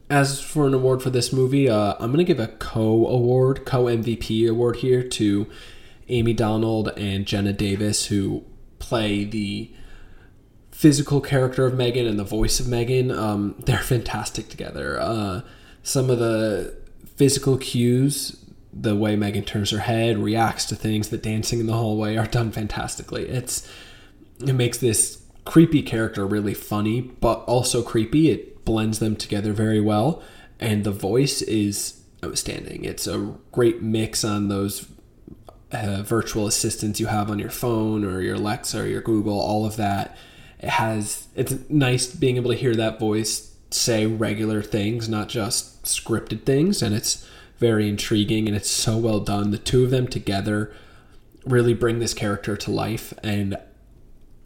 as 0.10 0.42
for 0.42 0.68
an 0.68 0.74
award 0.74 1.02
for 1.02 1.10
this 1.10 1.34
movie, 1.34 1.70
uh, 1.70 1.96
I'm 2.00 2.12
going 2.12 2.18
to 2.18 2.24
give 2.24 2.40
a 2.40 2.48
co 2.48 3.08
award, 3.08 3.66
co 3.66 3.86
MVP 3.86 4.50
award 4.50 4.78
here 4.78 5.04
to 5.04 5.48
Amie 6.10 6.34
Donald 6.34 6.90
and 6.98 7.26
Jenna 7.26 7.54
Davis, 7.54 8.08
who 8.08 8.44
play 8.80 9.24
the 9.26 9.72
physical 10.72 11.20
character 11.20 11.66
of 11.66 11.74
Megan 11.74 12.06
and 12.06 12.20
the 12.20 12.24
voice 12.24 12.60
of 12.60 12.68
Megan. 12.68 13.12
Um, 13.12 13.56
they're 13.66 13.78
fantastic 13.80 14.48
together. 14.50 15.00
Uh, 15.00 15.42
some 15.84 16.10
of 16.10 16.20
the 16.20 16.78
physical 17.16 17.58
cues, 17.58 18.38
the 18.72 18.96
way 18.96 19.16
Megan 19.16 19.44
turns 19.44 19.72
her 19.72 19.80
head, 19.80 20.18
reacts 20.18 20.66
to 20.66 20.76
things, 20.76 21.10
the 21.10 21.18
dancing 21.18 21.60
in 21.60 21.68
the 21.68 21.74
hallway 21.74 22.16
are 22.16 22.28
done 22.28 22.52
fantastically. 22.52 23.28
It's 23.28 23.68
it 24.40 24.54
makes 24.54 24.78
this 24.78 25.22
creepy 25.46 25.82
character 25.82 26.26
really 26.28 26.54
funny, 26.54 27.02
but 27.02 27.40
also 27.46 27.82
creepy. 27.82 28.30
It 28.30 28.57
blends 28.68 29.00
them 29.00 29.16
together 29.16 29.54
very 29.54 29.80
well, 29.80 30.22
and 30.60 30.84
the 30.84 30.92
voice 30.92 31.42
is 31.42 32.02
outstanding. 32.24 32.84
It's 32.84 33.08
a 33.08 33.36
great 33.54 33.82
mix 33.82 34.26
on 34.26 34.50
those 34.50 34.86
uh, 35.72 36.04
virtual 36.04 36.48
assistants 36.48 37.00
you 37.00 37.06
have 37.06 37.32
on 37.32 37.40
your 37.40 37.50
phone 37.50 38.04
or 38.04 38.22
your 38.22 38.36
Alexa 38.36 38.82
or 38.82 38.86
your 38.86 39.02
Google, 39.02 39.40
all 39.40 39.66
of 39.66 39.78
that. 39.78 40.18
It 40.60 40.70
has 40.70 41.28
it's 41.34 41.56
nice 41.70 42.14
being 42.14 42.36
able 42.36 42.52
to 42.52 42.58
hear 42.58 42.76
that 42.76 43.00
voice 43.00 43.56
say 43.70 44.06
regular 44.06 44.62
things, 44.62 45.08
not 45.08 45.30
just 45.30 45.84
scripted 45.84 46.44
things, 46.44 46.82
and 46.82 46.94
it's 46.94 47.26
very 47.60 47.88
intriguing 47.88 48.48
and 48.48 48.56
it's 48.56 48.70
so 48.70 48.98
well 48.98 49.22
done. 49.22 49.52
The 49.52 49.58
two 49.58 49.86
of 49.86 49.92
them 49.92 50.08
together 50.08 50.74
really 51.46 51.74
bring 51.74 52.00
this 52.00 52.14
character 52.14 52.58
to 52.58 52.72
life, 52.72 53.14
and 53.24 53.58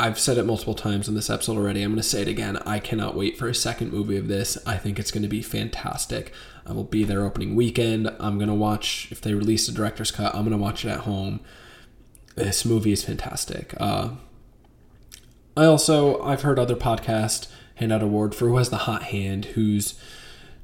I've 0.02 0.20
said 0.20 0.40
it 0.40 0.48
multiple 0.48 0.74
times 0.74 1.08
in 1.08 1.14
this 1.14 1.30
episode 1.30 1.58
already. 1.58 1.84
I'm 1.84 1.92
going 1.92 2.02
to 2.02 2.08
say 2.08 2.24
it 2.24 2.28
again. 2.28 2.58
I 2.66 2.80
cannot 2.80 3.16
wait 3.16 3.38
for 3.38 3.48
a 3.48 3.54
second 3.54 3.94
movie 3.94 4.18
of 4.18 4.28
this. 4.28 4.58
I 4.66 4.76
think 4.78 4.98
it's 4.98 5.12
going 5.12 5.22
to 5.22 5.30
be 5.30 5.44
fantastic. 5.44 6.34
I 6.66 6.74
will 6.74 6.86
be 6.86 7.04
there 7.04 7.24
opening 7.24 7.56
weekend. 7.56 8.10
I'm 8.20 8.40
going 8.40 8.48
to 8.48 8.56
watch, 8.56 9.10
if 9.12 9.22
they 9.22 9.36
release 9.36 9.68
a 9.68 9.72
director's 9.72 10.10
cut, 10.10 10.34
I'm 10.34 10.42
going 10.42 10.58
to 10.58 10.58
watch 10.58 10.84
it 10.84 10.90
at 10.90 11.02
home. 11.02 11.40
This 12.34 12.66
movie 12.66 12.92
is 12.92 13.04
fantastic. 13.04 13.76
Uh, 13.80 14.16
I 15.56 15.66
also, 15.66 16.20
I've 16.24 16.42
heard 16.42 16.58
other 16.58 16.76
podcasts 16.76 17.48
hand 17.76 17.94
out 17.94 18.02
award 18.02 18.34
for 18.34 18.48
who 18.48 18.58
has 18.58 18.72
the 18.72 18.78
hot 18.78 19.04
hand, 19.04 19.46
who's 19.46 20.02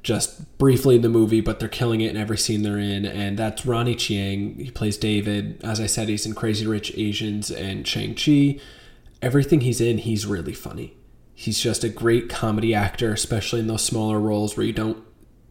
just 0.02 0.58
briefly 0.58 0.96
in 0.96 1.02
the 1.02 1.08
movie, 1.08 1.40
but 1.40 1.60
they're 1.60 1.68
killing 1.68 2.00
it 2.00 2.10
in 2.10 2.16
every 2.16 2.38
scene 2.38 2.62
they're 2.62 2.76
in. 2.76 3.06
And 3.06 3.38
that's 3.38 3.64
Ronny 3.64 3.94
Chieng. 3.94 4.60
He 4.60 4.72
plays 4.72 4.96
David. 4.96 5.60
As 5.62 5.78
I 5.78 5.86
said, 5.86 6.08
he's 6.08 6.26
in 6.26 6.34
Crazy 6.34 6.66
Rich 6.66 6.92
Asians 6.96 7.52
and 7.52 7.86
Shang-Chi 7.86 8.58
everything 9.22 9.60
he's 9.60 9.80
in, 9.80 9.98
he's 9.98 10.26
really 10.26 10.52
funny. 10.52 10.96
He's 11.34 11.60
just 11.60 11.84
a 11.84 11.88
great 11.88 12.28
comedy 12.28 12.74
actor, 12.74 13.12
especially 13.12 13.60
in 13.60 13.68
those 13.68 13.84
smaller 13.84 14.18
roles 14.18 14.56
where 14.56 14.66
you 14.66 14.72
don't 14.72 15.04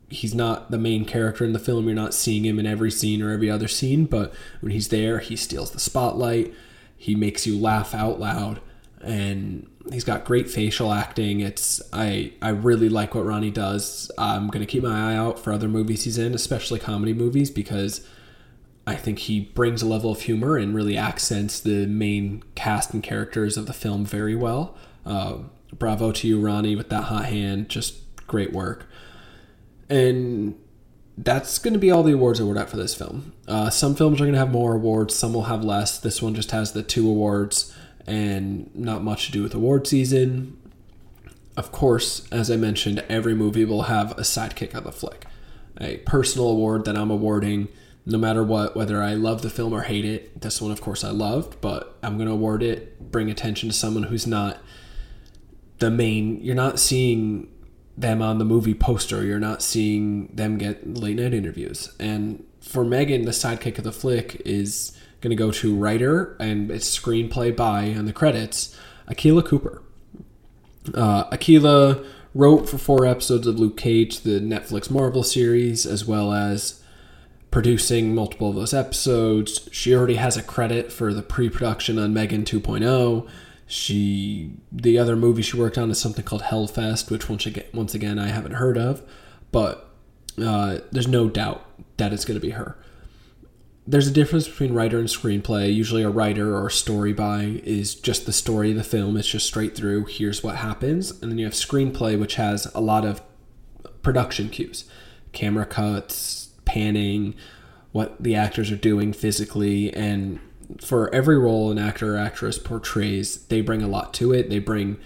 he's 0.09 0.33
not 0.33 0.71
the 0.71 0.77
main 0.77 1.05
character 1.05 1.43
in 1.43 1.53
the 1.53 1.59
film. 1.59 1.85
You're 1.85 1.95
not 1.95 2.13
seeing 2.13 2.45
him 2.45 2.59
in 2.59 2.65
every 2.65 2.91
scene 2.91 3.21
or 3.21 3.31
every 3.31 3.49
other 3.49 3.67
scene, 3.67 4.05
but 4.05 4.33
when 4.61 4.71
he's 4.71 4.87
there, 4.87 5.19
he 5.19 5.35
steals 5.35 5.71
the 5.71 5.79
spotlight. 5.79 6.53
He 6.95 7.15
makes 7.15 7.45
you 7.45 7.57
laugh 7.57 7.93
out 7.93 8.19
loud 8.19 8.61
and 9.01 9.69
he's 9.91 10.03
got 10.03 10.25
great 10.25 10.49
facial 10.49 10.93
acting. 10.93 11.41
It's 11.41 11.81
I 11.93 12.33
I 12.41 12.49
really 12.49 12.89
like 12.89 13.15
what 13.15 13.25
Ronny 13.25 13.51
does. 13.51 14.11
I'm 14.17 14.47
going 14.47 14.65
to 14.65 14.71
keep 14.71 14.83
my 14.83 15.13
eye 15.13 15.15
out 15.15 15.39
for 15.39 15.53
other 15.53 15.67
movies 15.67 16.03
he's 16.03 16.17
in, 16.17 16.33
especially 16.33 16.79
comedy 16.79 17.13
movies 17.13 17.51
because 17.51 18.05
I 18.87 18.95
think 18.95 19.19
he 19.19 19.41
brings 19.41 19.81
a 19.81 19.85
level 19.85 20.11
of 20.11 20.21
humor 20.21 20.55
and 20.55 20.73
really 20.73 20.95
accents 20.95 21.59
the 21.59 21.85
main 21.85 22.41
cast 22.55 22.93
and 22.93 23.03
characters 23.03 23.57
of 23.57 23.65
the 23.65 23.73
film 23.73 24.05
very 24.05 24.33
well. 24.33 24.77
Uh, 25.05 25.39
bravo 25.77 26.13
to 26.13 26.25
you, 26.25 26.39
Ronny, 26.39 26.73
with 26.73 26.87
that 26.87 27.03
hot 27.03 27.25
hand. 27.25 27.67
Just 27.67 27.97
great 28.27 28.53
work. 28.53 28.87
And 29.89 30.55
that's 31.17 31.59
going 31.59 31.73
to 31.73 31.79
be 31.79 31.91
all 31.91 32.01
the 32.01 32.13
awards 32.13 32.41
we're 32.41 32.57
at 32.57 32.69
for 32.69 32.77
this 32.77 32.95
film. 32.95 33.33
Uh, 33.45 33.69
some 33.69 33.93
films 33.93 34.21
are 34.21 34.23
going 34.23 34.33
to 34.33 34.39
have 34.39 34.51
more 34.51 34.75
awards, 34.75 35.13
some 35.13 35.33
will 35.33 35.43
have 35.43 35.65
less. 35.65 35.99
This 35.99 36.21
one 36.21 36.33
just 36.33 36.51
has 36.51 36.71
the 36.71 36.83
two 36.83 37.09
awards 37.09 37.75
and 38.05 38.73
not 38.73 39.03
much 39.03 39.25
to 39.25 39.31
do 39.33 39.43
with 39.43 39.53
award 39.53 39.85
season. 39.85 40.57
Of 41.57 41.73
course, 41.73 42.25
as 42.31 42.49
I 42.49 42.55
mentioned, 42.55 43.03
every 43.09 43.35
movie 43.35 43.65
will 43.65 43.83
have 43.83 44.11
a 44.11 44.21
sidekick 44.21 44.73
of 44.73 44.85
the 44.85 44.93
flick, 44.93 45.25
a 45.81 45.97
personal 45.97 46.49
award 46.49 46.85
that 46.85 46.95
I'm 46.95 47.11
awarding 47.11 47.67
no 48.07 48.17
matter 48.17 48.41
what, 48.41 48.73
whether 48.73 49.03
I 49.03 49.15
love 49.15 49.41
the 49.41 49.49
film 49.49 49.73
or 49.73 49.81
hate 49.81 50.05
it. 50.05 50.39
This 50.39 50.61
one, 50.61 50.71
of 50.71 50.79
course, 50.79 51.03
I 51.03 51.09
loved, 51.09 51.59
but 51.59 51.97
I'm 52.01 52.15
going 52.15 52.29
to 52.29 52.33
award 52.33 52.63
it, 52.63 53.11
bring 53.11 53.29
attention 53.29 53.67
to 53.67 53.75
someone 53.75 54.03
who's 54.03 54.25
not 54.25 54.59
the 55.79 55.91
main. 55.91 56.41
You're 56.41 56.55
not 56.55 56.79
seeing 56.79 57.51
them 57.97 58.21
on 58.21 58.37
the 58.37 58.45
movie 58.45 58.73
poster. 58.73 59.25
You're 59.25 59.41
not 59.41 59.61
seeing 59.61 60.27
them 60.27 60.57
get 60.57 60.97
late 60.97 61.17
night 61.17 61.33
interviews. 61.33 61.93
And 61.99 62.45
for 62.61 62.85
Megan, 62.85 63.25
the 63.25 63.31
sidekick 63.31 63.77
of 63.77 63.83
the 63.83 63.91
flick 63.91 64.41
is 64.45 64.97
going 65.19 65.31
to 65.31 65.35
go 65.35 65.51
to 65.51 65.75
writer 65.75 66.37
and 66.39 66.71
it's 66.71 66.97
screenplay 66.97 67.53
by 67.53 67.93
on 67.93 68.05
the 68.05 68.13
credits, 68.13 68.73
Akela 69.07 69.43
Cooper. 69.43 69.81
Uh, 70.93 71.25
Akela 71.29 72.05
wrote 72.33 72.69
for 72.69 72.77
four 72.77 73.05
episodes 73.05 73.47
of 73.47 73.59
Luke 73.59 73.75
Cage, 73.75 74.21
the 74.21 74.39
Netflix 74.39 74.89
Marvel 74.89 75.23
series, 75.23 75.85
as 75.85 76.05
well 76.05 76.31
as 76.31 76.81
producing 77.51 78.13
multiple 78.13 78.49
of 78.49 78.55
those 78.55 78.73
episodes. 78.73 79.69
She 79.71 79.95
already 79.95 80.15
has 80.15 80.37
a 80.37 80.43
credit 80.43 80.91
for 80.91 81.13
the 81.13 81.21
pre-production 81.21 81.97
on 81.97 82.13
Megan 82.13 82.43
2.0. 82.43 83.27
She 83.69 84.51
the 84.71 84.97
other 84.97 85.15
movie 85.15 85.41
she 85.41 85.57
worked 85.57 85.77
on 85.77 85.91
is 85.91 85.99
something 85.99 86.23
called 86.23 86.43
Hell 86.43 86.67
Fest, 86.67 87.11
which 87.11 87.27
once 87.29 87.45
again, 87.45 87.65
once 87.73 87.93
again 87.93 88.17
I 88.17 88.27
haven't 88.27 88.53
heard 88.53 88.77
of, 88.77 89.01
but 89.51 89.89
uh, 90.41 90.79
there's 90.91 91.07
no 91.07 91.27
doubt 91.29 91.65
that 91.97 92.13
it's 92.13 92.23
going 92.23 92.39
to 92.39 92.45
be 92.45 92.51
her. 92.51 92.77
there's 93.87 94.07
a 94.07 94.11
difference 94.11 94.47
between 94.47 94.73
writer 94.73 94.99
and 94.99 95.07
screenplay. 95.07 95.73
Usually, 95.73 96.03
a 96.03 96.09
writer 96.09 96.57
or 96.57 96.69
story 96.69 97.13
by 97.13 97.61
is 97.63 97.95
just 97.95 98.25
the 98.25 98.33
story 98.33 98.71
of 98.71 98.77
the 98.77 98.83
film. 98.83 99.15
It's 99.17 99.27
just 99.27 99.47
straight 99.47 99.75
through. 99.75 100.05
Here's 100.05 100.43
what 100.43 100.57
happens, 100.57 101.11
and 101.21 101.31
then 101.31 101.37
you 101.37 101.45
have 101.45 101.53
screenplay, 101.53 102.19
which 102.19 102.35
has 102.35 102.65
a 102.75 102.81
lot 102.81 103.05
of 103.05 103.21
production 104.01 104.49
cues, 104.49 104.85
camera 105.31 105.65
cuts, 105.65 106.46
panning, 106.67 107.33
what 107.91 108.21
the 108.21 108.35
actors 108.35 108.69
are 108.71 108.75
doing 108.75 109.13
physically, 109.13 109.91
and 109.93 110.39
for 110.81 111.13
every 111.13 111.37
role 111.37 111.71
an 111.71 111.79
actor 111.79 112.15
or 112.15 112.17
actress 112.17 112.59
portrays, 112.59 113.45
they 113.47 113.61
bring 113.61 113.81
a 113.81 113.87
lot 113.87 114.13
to 114.15 114.33
it. 114.33 114.49
They 114.49 114.59
bring 114.59 114.97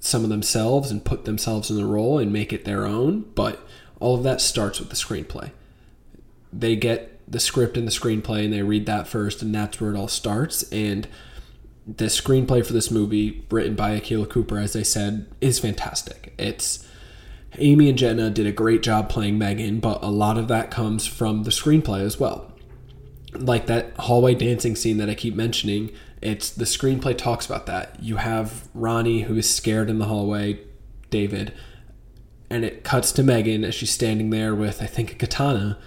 some 0.00 0.24
of 0.24 0.30
themselves 0.30 0.90
and 0.90 1.04
put 1.04 1.24
themselves 1.24 1.70
in 1.70 1.76
the 1.76 1.86
role 1.86 2.18
and 2.18 2.32
make 2.32 2.52
it 2.52 2.64
their 2.64 2.86
own. 2.86 3.20
But 3.34 3.60
all 4.00 4.16
of 4.16 4.24
that 4.24 4.40
starts 4.40 4.80
with 4.80 4.88
the 4.88 4.96
screenplay. 4.96 5.50
They 6.52 6.76
get 6.76 7.20
the 7.30 7.38
script 7.40 7.76
and 7.76 7.86
the 7.86 7.92
screenplay 7.92 8.44
and 8.44 8.52
they 8.52 8.62
read 8.62 8.86
that 8.86 9.06
first, 9.06 9.42
and 9.42 9.54
that's 9.54 9.80
where 9.80 9.94
it 9.94 9.98
all 9.98 10.08
starts. 10.08 10.64
And 10.72 11.06
the 11.86 12.06
screenplay 12.06 12.64
for 12.64 12.72
this 12.72 12.90
movie, 12.90 13.44
written 13.50 13.74
by 13.74 13.90
Akela 13.90 14.26
Cooper, 14.26 14.58
as 14.58 14.74
I 14.74 14.82
said, 14.82 15.26
is 15.40 15.58
fantastic. 15.58 16.34
It's 16.38 16.86
Amie 17.58 17.88
and 17.88 17.98
Jenna 17.98 18.30
did 18.30 18.46
a 18.46 18.52
great 18.52 18.82
job 18.82 19.08
playing 19.08 19.38
Megan, 19.38 19.80
but 19.80 20.02
a 20.02 20.10
lot 20.10 20.38
of 20.38 20.48
that 20.48 20.70
comes 20.70 21.06
from 21.06 21.42
the 21.42 21.50
screenplay 21.50 22.00
as 22.00 22.18
well. 22.18 22.52
Like 23.34 23.66
that 23.66 23.96
hallway 23.98 24.34
dancing 24.34 24.76
scene 24.76 24.98
that 24.98 25.10
I 25.10 25.14
keep 25.14 25.34
mentioning, 25.34 25.90
it's 26.20 26.50
the 26.50 26.64
screenplay 26.64 27.16
talks 27.16 27.46
about 27.46 27.66
that. 27.66 28.02
You 28.02 28.16
have 28.16 28.68
Ronny 28.74 29.22
who 29.22 29.36
is 29.36 29.52
scared 29.52 29.90
in 29.90 29.98
the 29.98 30.06
hallway, 30.06 30.60
David, 31.10 31.52
and 32.48 32.64
it 32.64 32.84
cuts 32.84 33.12
to 33.12 33.22
Megan 33.22 33.64
as 33.64 33.74
she's 33.74 33.90
standing 33.90 34.30
there 34.30 34.54
with 34.54 34.82
I 34.82 34.86
think 34.86 35.12
a 35.12 35.14
katana, 35.14 35.78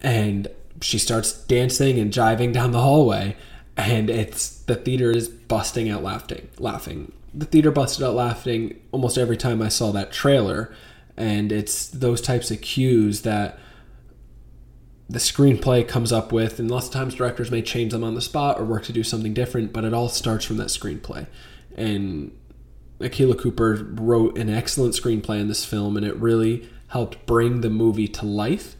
and 0.00 0.48
she 0.80 0.98
starts 0.98 1.32
dancing 1.44 1.98
and 1.98 2.12
jiving 2.12 2.52
down 2.52 2.72
the 2.72 2.80
hallway 2.80 3.36
and 3.76 4.10
it's 4.10 4.60
the 4.64 4.74
theater 4.74 5.10
is 5.10 5.28
busting 5.28 5.88
out 5.88 6.02
laughing 6.02 6.48
laughing 6.58 7.12
the 7.32 7.46
theater 7.46 7.70
busted 7.70 8.04
out 8.04 8.14
laughing 8.14 8.78
almost 8.92 9.18
every 9.18 9.36
time 9.36 9.62
i 9.62 9.68
saw 9.68 9.90
that 9.90 10.12
trailer 10.12 10.74
and 11.16 11.52
it's 11.52 11.88
those 11.88 12.20
types 12.20 12.50
of 12.50 12.60
cues 12.60 13.22
that 13.22 13.58
the 15.08 15.18
screenplay 15.18 15.86
comes 15.86 16.12
up 16.12 16.32
with 16.32 16.58
and 16.58 16.70
lots 16.70 16.86
of 16.86 16.92
times 16.92 17.14
directors 17.14 17.50
may 17.50 17.62
change 17.62 17.92
them 17.92 18.02
on 18.02 18.14
the 18.14 18.20
spot 18.20 18.58
or 18.58 18.64
work 18.64 18.84
to 18.84 18.92
do 18.92 19.02
something 19.02 19.34
different 19.34 19.72
but 19.72 19.84
it 19.84 19.92
all 19.94 20.08
starts 20.08 20.44
from 20.44 20.56
that 20.56 20.68
screenplay 20.68 21.26
and 21.76 22.32
Akela 23.00 23.34
Cooper 23.34 23.86
wrote 23.92 24.38
an 24.38 24.48
excellent 24.48 24.94
screenplay 24.94 25.40
in 25.40 25.48
this 25.48 25.64
film 25.64 25.96
and 25.96 26.06
it 26.06 26.16
really 26.16 26.68
helped 26.88 27.26
bring 27.26 27.60
the 27.60 27.70
movie 27.70 28.08
to 28.08 28.24
life 28.24 28.76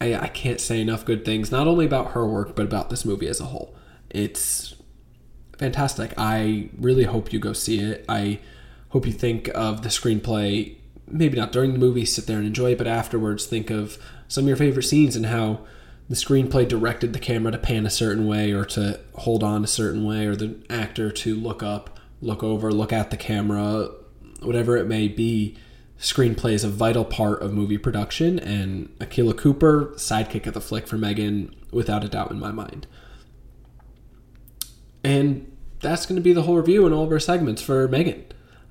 I, 0.00 0.14
I 0.14 0.28
can't 0.28 0.60
say 0.60 0.80
enough 0.80 1.04
good 1.04 1.24
things, 1.24 1.50
not 1.50 1.66
only 1.66 1.86
about 1.86 2.12
her 2.12 2.26
work, 2.26 2.54
but 2.54 2.64
about 2.64 2.90
this 2.90 3.04
movie 3.04 3.28
as 3.28 3.40
a 3.40 3.46
whole. 3.46 3.74
It's 4.10 4.74
fantastic. 5.58 6.12
I 6.16 6.70
really 6.78 7.04
hope 7.04 7.32
you 7.32 7.38
go 7.38 7.52
see 7.52 7.80
it. 7.80 8.04
I 8.08 8.40
hope 8.96 9.06
you 9.06 9.12
think 9.12 9.50
of 9.54 9.82
the 9.82 9.90
screenplay, 9.90 10.74
maybe 11.06 11.36
not 11.36 11.52
during 11.52 11.74
the 11.74 11.78
movie, 11.78 12.06
sit 12.06 12.26
there 12.26 12.38
and 12.38 12.46
enjoy 12.46 12.72
it, 12.72 12.78
but 12.78 12.86
afterwards 12.86 13.44
think 13.44 13.68
of 13.68 13.98
some 14.26 14.44
of 14.44 14.48
your 14.48 14.56
favorite 14.56 14.84
scenes 14.84 15.14
and 15.14 15.26
how 15.26 15.60
the 16.08 16.14
screenplay 16.14 16.66
directed 16.66 17.12
the 17.12 17.18
camera 17.18 17.52
to 17.52 17.58
pan 17.58 17.84
a 17.84 17.90
certain 17.90 18.26
way 18.26 18.52
or 18.52 18.64
to 18.64 18.98
hold 19.16 19.42
on 19.42 19.62
a 19.62 19.66
certain 19.66 20.02
way 20.02 20.24
or 20.24 20.34
the 20.34 20.56
actor 20.70 21.10
to 21.10 21.34
look 21.34 21.62
up, 21.62 22.00
look 22.22 22.42
over, 22.42 22.72
look 22.72 22.90
at 22.90 23.10
the 23.10 23.18
camera, 23.18 23.90
whatever 24.40 24.78
it 24.78 24.86
may 24.86 25.08
be 25.08 25.58
screenplay 26.00 26.52
is 26.52 26.64
a 26.64 26.70
vital 26.70 27.04
part 27.04 27.42
of 27.42 27.52
movie 27.52 27.76
production, 27.76 28.38
and 28.38 28.88
Akela 28.98 29.34
Cooper, 29.34 29.92
sidekick 29.96 30.46
of 30.46 30.54
the 30.54 30.60
flick 30.62 30.86
for 30.86 30.96
Megan, 30.96 31.54
without 31.70 32.02
a 32.02 32.08
doubt 32.08 32.30
in 32.30 32.40
my 32.40 32.50
mind. 32.50 32.86
And 35.04 35.54
that's 35.80 36.06
going 36.06 36.16
to 36.16 36.22
be 36.22 36.32
the 36.32 36.44
whole 36.44 36.56
review 36.56 36.86
and 36.86 36.94
all 36.94 37.04
of 37.04 37.12
our 37.12 37.20
segments 37.20 37.60
for 37.60 37.86
Megan. 37.88 38.24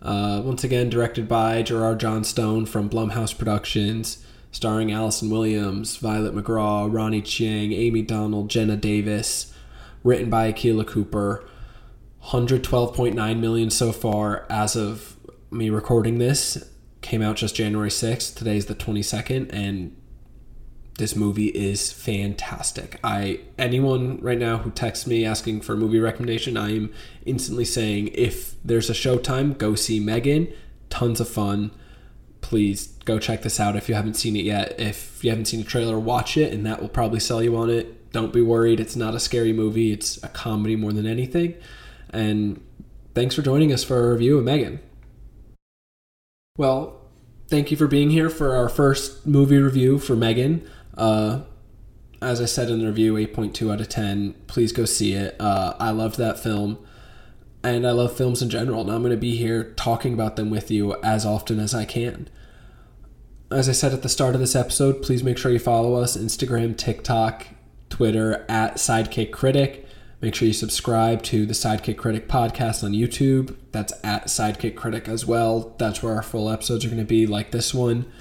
Uh, 0.06 0.39
once 0.46 0.63
again, 0.63 0.88
directed 0.88 1.28
by 1.28 1.63
Gerard 1.63 2.00
Johnstone 2.00 2.68
from 2.68 2.91
Blumhouse 2.91 3.36
Productions, 3.36 4.24
starring 4.52 4.91
Allison 4.91 5.32
Williams, 5.32 5.98
Violet 5.98 6.36
McGraw, 6.36 6.88
Ronny 6.94 7.24
Chieng, 7.24 7.76
Amie 7.76 8.04
Donald, 8.04 8.48
Jenna 8.48 8.78
Davis, 8.78 9.52
written 10.04 10.30
by 10.30 10.46
Akela 10.46 10.86
Cooper. 10.86 11.50
112.9 12.26 13.39
million 13.39 13.72
so 13.72 13.91
far 13.91 14.46
as 14.48 14.76
of 14.76 15.18
me 15.50 15.72
recording 15.72 16.20
this 16.20 16.70
came 17.02 17.24
out 17.24 17.36
just 17.36 17.56
January 17.56 17.89
6th. 17.89 18.36
Today's 18.36 18.68
the 18.68 18.76
22nd, 18.76 19.52
and 19.52 19.96
this 20.97 21.15
movie 21.15 21.47
is 21.47 21.91
fantastic. 21.91 22.99
I 23.03 23.41
anyone 23.58 24.19
right 24.21 24.38
now 24.38 24.60
who 24.60 24.71
texts 24.71 25.05
me 25.05 25.25
asking 25.25 25.62
for 25.62 25.73
a 25.73 25.77
movie 25.77 25.99
recommendation, 25.99 26.55
I 26.55 26.75
am 26.75 26.93
instantly 27.25 27.65
saying 27.65 28.10
if 28.13 28.55
there's 28.63 28.89
a 28.89 28.93
showtime, 28.93 29.58
go 29.58 29.75
see 29.75 29.99
Megan. 29.99 30.47
Tons 30.89 31.19
of 31.19 31.27
fun. 31.27 31.71
Please 32.39 32.88
go 33.05 33.19
check 33.19 33.41
this 33.41 33.60
out 33.60 33.75
if 33.75 33.89
you 33.89 33.95
haven't 33.95 34.13
seen 34.13 34.36
it 34.36 34.45
yet. 34.45 34.79
If 34.79 35.23
you 35.23 35.31
haven't 35.31 35.45
seen 35.45 35.60
the 35.60 35.65
trailer, 35.65 35.99
watch 35.99 36.38
it, 36.38 36.53
and 36.53 36.65
that 36.65 36.79
will 36.79 36.89
probably 36.89 37.19
sell 37.19 37.43
you 37.43 37.58
on 37.58 37.69
it. 37.69 38.12
Don't 38.12 38.31
be 38.31 38.41
worried. 38.41 38.79
It's 38.79 38.95
not 38.95 39.15
a 39.15 39.19
scary 39.19 39.51
movie. 39.51 39.91
It's 39.91 40.23
a 40.23 40.29
comedy 40.29 40.77
more 40.77 40.93
than 40.93 41.05
anything. 41.05 41.55
And 42.12 42.63
thanks 43.13 43.36
for 43.36 43.41
joining 43.41 43.73
us 43.73 43.84
for 43.84 44.08
a 44.08 44.13
review 44.13 44.38
of 44.38 44.45
Megan. 44.45 44.79
Well, 46.58 47.01
thank 47.49 47.71
you 47.71 47.77
for 47.77 47.88
being 47.88 48.12
here 48.12 48.29
for 48.29 48.55
our 48.55 48.69
first 48.69 49.27
movie 49.27 49.58
review 49.58 49.99
for 49.99 50.15
Megan. 50.15 50.65
Uh, 50.97 51.41
as 52.21 52.41
I 52.41 52.45
said 52.45 52.69
in 52.69 52.79
the 52.79 52.88
review, 52.88 53.13
8.2 53.13 53.71
out 53.71 53.81
of 53.81 53.89
10. 53.89 54.34
Please 54.47 54.71
go 54.71 54.86
see 54.86 55.13
it. 55.13 55.36
Uh, 55.39 55.75
I 55.79 55.91
loved 55.91 56.17
that 56.17 56.39
film, 56.39 56.77
and 57.63 57.86
I 57.86 57.91
love 57.91 58.15
films 58.15 58.41
in 58.41 58.49
general, 58.49 58.81
and 58.81 58.91
I'm 58.91 59.01
going 59.01 59.12
to 59.12 59.17
be 59.17 59.36
here 59.36 59.73
talking 59.75 60.13
about 60.13 60.36
them 60.36 60.49
with 60.49 60.71
you 60.71 60.95
as 61.03 61.25
often 61.25 61.60
as 61.60 61.73
I 61.73 61.86
can. 61.86 62.29
As 63.51 63.69
I 63.69 63.73
said 63.73 63.93
at 63.93 64.01
the 64.01 64.10
start 64.10 64.34
of 64.34 64.41
this 64.41 64.55
episode, 64.55 65.03
please 65.03 65.23
make 65.23 65.38
sure 65.38 65.51
you 65.51 65.60
follow 65.60 65.95
us 65.95 66.17
Instagram, 66.17 66.75
TikTok, 66.75 67.45
Twitter 67.89 68.45
at 68.49 68.75
Sidekick 68.75 69.31
Critic. 69.31 69.86
Make 70.21 70.34
sure 70.34 70.47
you 70.47 70.53
subscribe 70.53 71.21
to 71.23 71.45
the 71.45 71.53
Sidekick 71.53 71.97
Critic 71.97 72.27
podcast 72.27 72.84
on 72.84 72.93
YouTube. 72.93 73.55
That's 73.71 73.93
at 74.03 74.25
Sidekick 74.25 74.75
Critic 74.75 75.08
as 75.08 75.25
well. 75.25 75.75
That's 75.77 76.01
where 76.01 76.15
our 76.15 76.23
full 76.23 76.49
episodes 76.49 76.84
are 76.86 76.88
going 76.88 76.97
to 76.97 77.05
be, 77.05 77.27
like 77.27 77.51
this 77.51 77.73
one. 77.73 78.12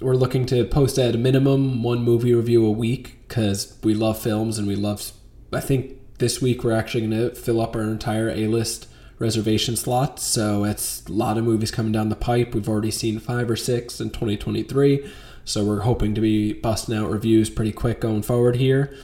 We're 0.00 0.14
looking 0.14 0.46
to 0.46 0.64
post 0.64 0.98
at 0.98 1.14
a 1.14 1.18
minimum 1.18 1.82
one 1.82 2.02
movie 2.02 2.32
review 2.32 2.64
a 2.64 2.70
week 2.70 3.18
because 3.28 3.76
we 3.82 3.92
love 3.92 4.18
films 4.18 4.58
and 4.58 4.66
we 4.66 4.74
love. 4.74 5.12
I 5.52 5.60
think 5.60 6.16
this 6.18 6.40
week 6.40 6.64
we're 6.64 6.72
actually 6.72 7.06
going 7.06 7.30
to 7.30 7.34
fill 7.34 7.60
up 7.60 7.76
our 7.76 7.82
entire 7.82 8.30
A 8.30 8.46
list 8.46 8.88
reservation 9.18 9.76
slots. 9.76 10.22
So 10.22 10.64
it's 10.64 11.04
a 11.04 11.12
lot 11.12 11.36
of 11.36 11.44
movies 11.44 11.70
coming 11.70 11.92
down 11.92 12.08
the 12.08 12.16
pipe. 12.16 12.54
We've 12.54 12.68
already 12.68 12.90
seen 12.90 13.18
five 13.18 13.50
or 13.50 13.56
six 13.56 14.00
in 14.00 14.08
2023. 14.08 15.06
So 15.44 15.64
we're 15.64 15.80
hoping 15.80 16.14
to 16.14 16.20
be 16.22 16.54
busting 16.54 16.96
out 16.96 17.10
reviews 17.10 17.50
pretty 17.50 17.72
quick 17.72 18.00
going 18.00 18.22
forward 18.22 18.56
here. 18.56 18.96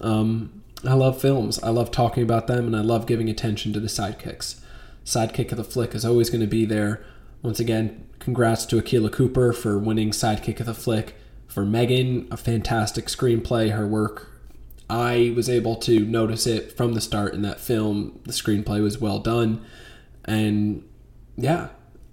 Um, 0.00 0.62
I 0.84 0.94
love 0.94 1.20
films. 1.20 1.62
I 1.62 1.68
love 1.68 1.92
talking 1.92 2.24
about 2.24 2.48
them, 2.48 2.66
and 2.66 2.74
I 2.74 2.80
love 2.80 3.06
giving 3.06 3.28
attention 3.28 3.72
to 3.74 3.80
the 3.80 3.86
sidekicks. 3.86 4.60
Sidekick 5.04 5.52
of 5.52 5.58
the 5.58 5.64
Flick 5.64 5.94
is 5.94 6.04
always 6.04 6.28
going 6.28 6.40
to 6.40 6.46
be 6.48 6.64
there. 6.64 7.04
Once 7.42 7.58
again, 7.58 8.06
congrats 8.18 8.66
to 8.66 8.78
Akela 8.78 9.10
Cooper 9.10 9.52
for 9.52 9.78
winning 9.78 10.10
Sidekick 10.10 10.60
of 10.60 10.66
the 10.66 10.74
Flick. 10.74 11.16
For 11.46 11.64
Megan, 11.64 12.28
a 12.30 12.36
fantastic 12.36 13.06
screenplay. 13.06 13.72
Her 13.72 13.86
work, 13.86 14.28
I 14.88 15.32
was 15.34 15.48
able 15.48 15.76
to 15.76 16.00
notice 16.00 16.46
it 16.46 16.76
from 16.76 16.94
the 16.94 17.00
start 17.00 17.34
in 17.34 17.42
that 17.42 17.58
film. 17.58 18.20
The 18.24 18.32
screenplay 18.32 18.82
was 18.82 19.00
well 19.00 19.18
done. 19.18 19.64
And 20.26 20.86
yeah, 21.36 21.68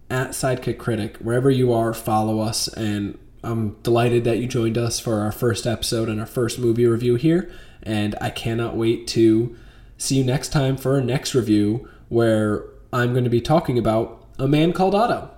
at 0.10 0.30
Sidekick 0.30 0.80
Critic, 0.80 1.18
wherever 1.18 1.52
you 1.52 1.74
are, 1.74 1.94
follow 1.94 2.40
us. 2.40 2.68
And 2.70 3.20
I'm 3.44 3.74
delighted 3.84 4.24
that 4.24 4.40
you 4.40 4.48
joined 4.48 4.78
us 4.78 5.00
for 5.00 5.20
our 5.20 5.32
first 5.32 5.68
episode 5.68 6.10
and 6.10 6.20
our 6.20 6.26
first 6.26 6.58
movie 6.58 6.88
review 6.88 7.16
here. 7.16 7.52
And 7.84 8.16
I 8.22 8.30
cannot 8.30 8.76
wait 8.76 9.08
to 9.08 9.56
see 9.98 10.18
you 10.18 10.24
next 10.24 10.50
time 10.50 10.78
for 10.78 10.94
our 10.94 11.02
next 11.02 11.36
review 11.36 11.88
where 12.10 12.66
I'm 12.94 13.12
going 13.12 13.26
to 13.26 13.30
be 13.30 13.42
talking 13.42 13.78
about 13.78 14.24
A 14.40 14.48
Man 14.48 14.72
Called 14.72 14.94
Otto. 14.94 15.32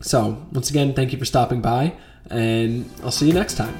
So, 0.00 0.46
once 0.52 0.68
again, 0.70 0.92
thank 0.92 1.12
you 1.12 1.18
for 1.18 1.24
stopping 1.24 1.60
by, 1.60 1.94
and 2.30 2.88
I'll 3.02 3.10
see 3.10 3.26
you 3.26 3.32
next 3.32 3.54
time. 3.54 3.78